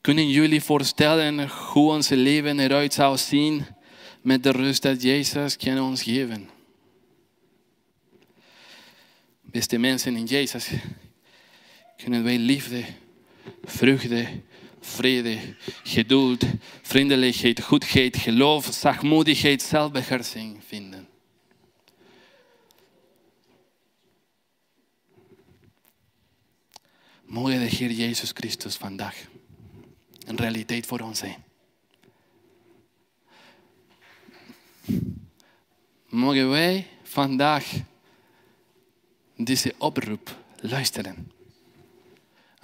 Kunnen 0.00 0.28
jullie 0.28 0.62
voorstellen 0.62 1.48
hoe 1.48 1.90
ons 1.90 2.08
leven 2.08 2.58
eruit 2.58 2.94
zou 2.94 3.18
zien 3.18 3.66
met 4.20 4.42
de 4.42 4.50
rust 4.50 4.82
dat 4.82 5.02
Jezus 5.02 5.56
kan 5.56 5.80
ons 5.80 6.02
geven? 6.02 6.48
Beste 9.40 9.78
mensen 9.78 10.16
in 10.16 10.24
Jezus, 10.24 10.70
kunnen 11.96 12.24
wij 12.24 12.38
liefde, 12.38 12.84
vreugde, 13.64 14.42
vrede, 14.80 15.38
geduld, 15.82 16.44
vriendelijkheid, 16.82 17.62
goedheid, 17.62 18.16
geloof, 18.16 18.68
zachtmoedigheid, 18.72 19.62
zelfbeheersing 19.62 20.58
vinden. 20.66 21.08
Mogen 27.24 27.58
de 27.58 27.76
Heer 27.76 27.90
Jezus 27.90 28.30
Christus 28.34 28.76
vandaag 28.76 29.16
een 30.26 30.36
realiteit 30.36 30.86
voor 30.86 31.00
ons 31.00 31.18
zijn. 31.18 31.44
Mogen 36.08 36.50
wij 36.50 36.86
vandaag 37.02 37.72
deze 39.36 39.74
oproep 39.78 40.36
luisteren 40.60 41.30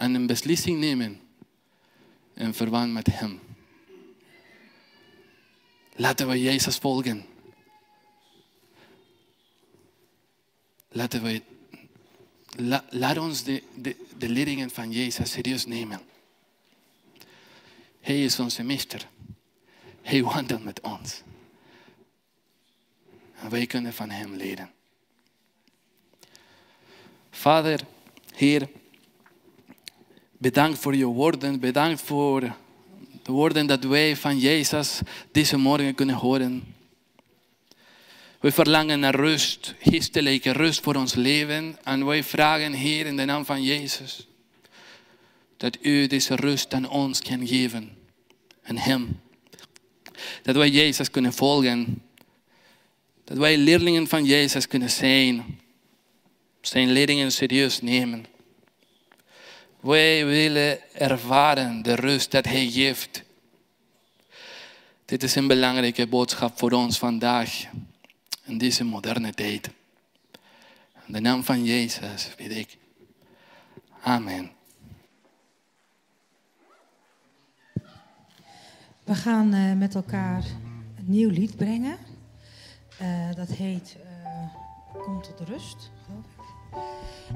en 0.02 0.14
een 0.14 0.26
beslissing 0.26 0.78
nemen 0.78 1.20
in 2.34 2.54
verband 2.54 2.92
met 2.92 3.06
Hem. 3.06 3.40
Laten 5.94 6.28
we 6.28 6.40
Jezus 6.40 6.76
volgen. 6.76 7.26
Laten 10.88 11.22
we, 11.22 11.42
laat 12.90 13.18
ons 13.18 13.44
de, 13.44 13.62
de, 14.18 14.28
leerlingen 14.28 14.70
van 14.70 14.92
Jezus 14.92 15.30
serieus 15.30 15.66
nemen. 15.66 16.00
Hij 18.00 18.24
is 18.24 18.38
onze 18.38 18.62
meester. 18.62 19.08
Hij 20.00 20.22
wandelt 20.22 20.64
met 20.64 20.80
ons. 20.80 21.22
En 23.34 23.50
wij 23.50 23.66
kunnen 23.66 23.92
van 23.92 24.10
Hem 24.10 24.34
leren. 24.34 24.70
Vader, 27.30 27.80
Heer, 28.34 28.68
bedankt 30.42 30.78
voor 30.78 30.96
je 30.96 31.06
woorden. 31.06 31.60
Bedankt 31.60 32.00
voor 32.00 32.40
de 33.22 33.32
woorden 33.32 33.66
dat 33.66 33.84
wij 33.84 34.16
van 34.16 34.38
Jezus 34.38 35.00
deze 35.32 35.56
morgen 35.56 35.94
kunnen 35.94 36.14
horen. 36.14 36.74
We 38.40 38.52
verlangen 38.52 39.00
naar 39.00 39.14
rust, 39.14 39.74
geestelijke 39.80 40.52
rust 40.52 40.80
voor 40.80 40.94
ons 40.94 41.14
leven. 41.14 41.78
En 41.84 42.06
wij 42.06 42.24
vragen, 42.24 42.72
Heer, 42.72 43.06
in 43.06 43.16
de 43.16 43.24
naam 43.24 43.44
van 43.44 43.62
Jezus, 43.62 44.26
dat 45.56 45.78
u 45.80 46.06
deze 46.06 46.34
rust 46.34 46.74
aan 46.74 46.88
ons 46.88 47.20
kan 47.20 47.46
geven. 47.46 47.90
En 48.62 48.78
Hem. 48.78 49.20
Dat 50.42 50.56
wij 50.56 50.70
Jezus 50.70 51.10
kunnen 51.10 51.32
volgen. 51.32 52.02
Dat 53.24 53.36
wij 53.36 53.56
leerlingen 53.56 54.08
van 54.08 54.24
Jezus 54.24 54.68
kunnen 54.68 54.90
zijn. 54.90 55.60
Zijn 56.60 56.90
leerlingen 56.90 57.32
serieus 57.32 57.80
nemen. 57.80 58.31
Wij 59.82 60.26
willen 60.26 60.94
ervaren 60.94 61.82
de 61.82 61.94
rust 61.94 62.30
dat 62.30 62.44
Hij 62.44 62.70
geeft. 62.70 63.22
Dit 65.04 65.22
is 65.22 65.34
een 65.34 65.46
belangrijke 65.46 66.06
boodschap 66.06 66.58
voor 66.58 66.70
ons 66.70 66.98
vandaag. 66.98 67.64
In 68.44 68.58
deze 68.58 68.84
moderne 68.84 69.34
tijd. 69.34 69.70
In 71.06 71.12
de 71.12 71.20
naam 71.20 71.44
van 71.44 71.64
Jezus 71.64 72.34
weet 72.36 72.56
ik. 72.56 72.76
Amen. 74.02 74.50
We 79.04 79.14
gaan 79.14 79.54
uh, 79.54 79.72
met 79.72 79.94
elkaar 79.94 80.44
een 80.98 81.04
nieuw 81.04 81.30
lied 81.30 81.56
brengen. 81.56 81.98
Uh, 83.00 83.34
dat 83.34 83.48
heet 83.48 83.96
uh, 84.04 85.02
Kom 85.02 85.22
tot 85.22 85.48
rust. 85.48 85.90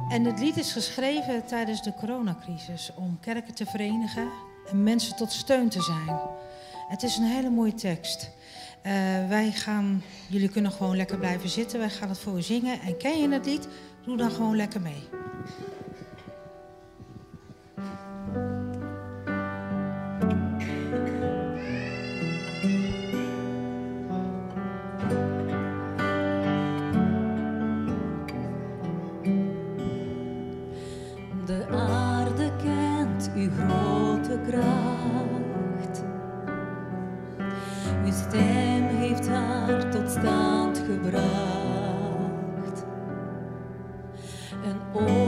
En 0.09 0.25
het 0.25 0.41
lied 0.41 0.57
is 0.57 0.73
geschreven 0.73 1.47
tijdens 1.47 1.83
de 1.83 1.95
coronacrisis 1.95 2.91
om 2.97 3.19
kerken 3.21 3.55
te 3.55 3.67
verenigen 3.67 4.29
en 4.71 4.83
mensen 4.83 5.17
tot 5.17 5.33
steun 5.33 5.69
te 5.69 5.83
zijn. 5.83 6.19
Het 6.89 7.03
is 7.03 7.17
een 7.17 7.25
hele 7.25 7.51
mooie 7.51 7.75
tekst. 7.75 8.31
Eh, 8.83 8.93
wij 9.29 9.53
gaan, 9.53 10.03
jullie 10.29 10.49
kunnen 10.49 10.73
gewoon 10.73 10.97
lekker 10.97 11.19
blijven 11.19 11.49
zitten. 11.49 11.79
Wij 11.79 11.91
gaan 11.91 12.09
het 12.09 12.19
voor 12.19 12.37
u 12.37 12.43
zingen. 12.43 12.81
En 12.81 12.97
ken 12.97 13.21
je 13.21 13.29
het 13.29 13.47
lied? 13.47 13.69
Doe 14.05 14.17
dan 14.17 14.31
gewoon 14.31 14.57
lekker 14.57 14.81
mee. 14.81 15.09
En 44.99 45.26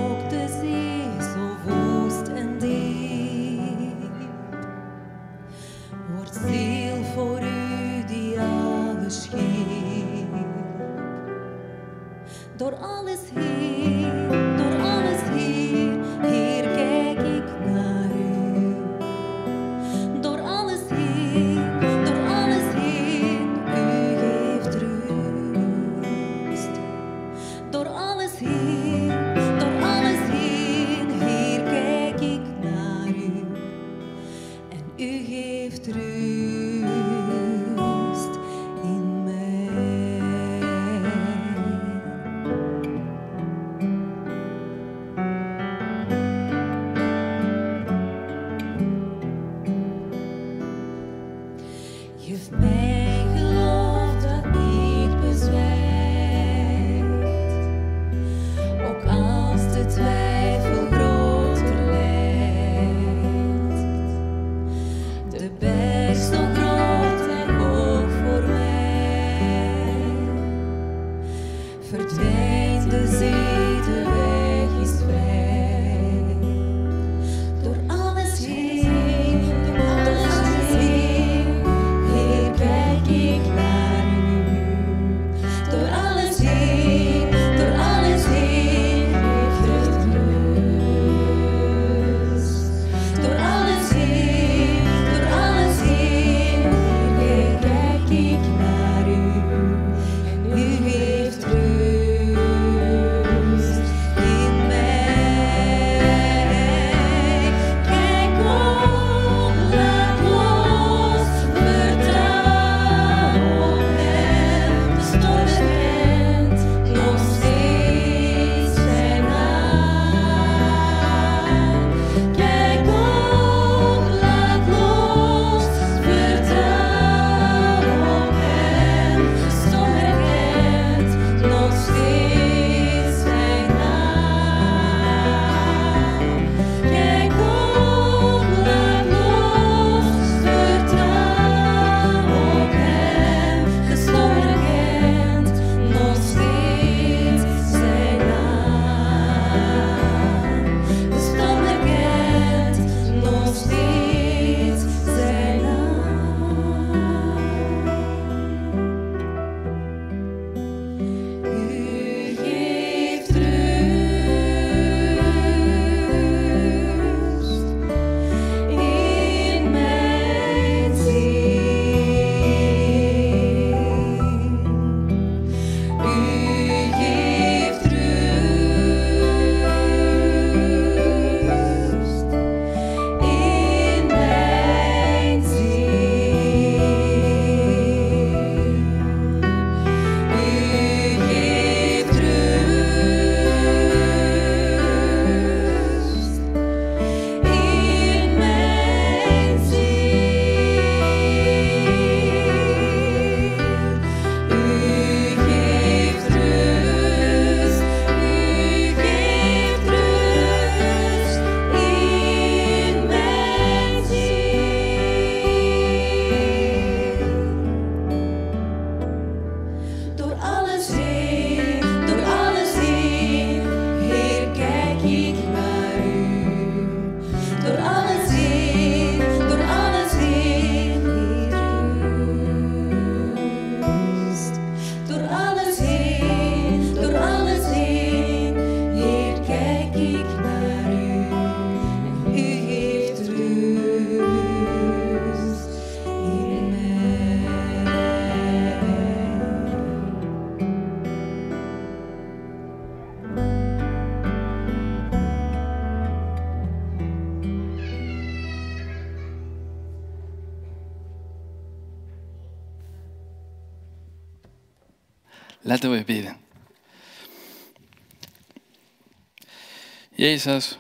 Jezus, 270.29 270.77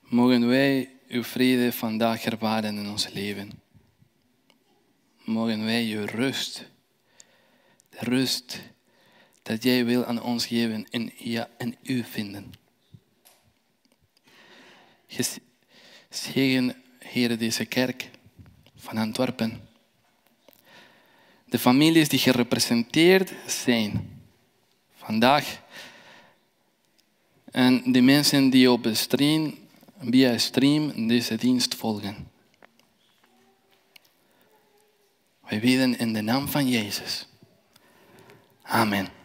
mogen 0.00 0.46
wij 0.46 0.90
uw 1.08 1.24
vrede 1.24 1.72
vandaag 1.72 2.24
ervaren 2.24 2.76
in 2.76 2.88
ons 2.88 3.08
leven. 3.08 3.50
Mogen 5.24 5.64
wij 5.64 5.84
uw 5.84 6.04
rust, 6.04 6.64
de 7.90 7.98
rust 8.00 8.60
dat 9.42 9.62
jij 9.62 9.84
wil 9.84 10.04
aan 10.04 10.22
ons 10.22 10.46
geven 10.46 10.86
en 10.90 11.12
ja, 11.16 11.48
in 11.58 11.76
u 11.82 12.04
vinden. 12.04 12.52
Zegen, 16.08 16.82
Heer, 16.98 17.38
deze 17.38 17.64
kerk 17.64 18.10
van 18.74 18.96
Antwerpen. 18.96 19.68
De 21.44 21.58
families 21.58 22.08
die 22.08 22.18
gerepresenteerd 22.18 23.32
zijn 23.46 24.20
vandaag. 24.94 25.64
En 27.56 27.82
de 27.92 28.00
mensen 28.00 28.50
die 28.50 28.70
op 28.70 28.88
stream, 28.92 29.54
via 30.00 30.38
stream 30.38 31.08
deze 31.08 31.36
dienst 31.36 31.74
volgen. 31.74 32.28
Wij 35.48 35.60
bidden 35.60 35.98
in 35.98 36.12
de 36.12 36.20
naam 36.20 36.48
van 36.48 36.68
Jezus. 36.68 37.26
Amen. 38.62 39.15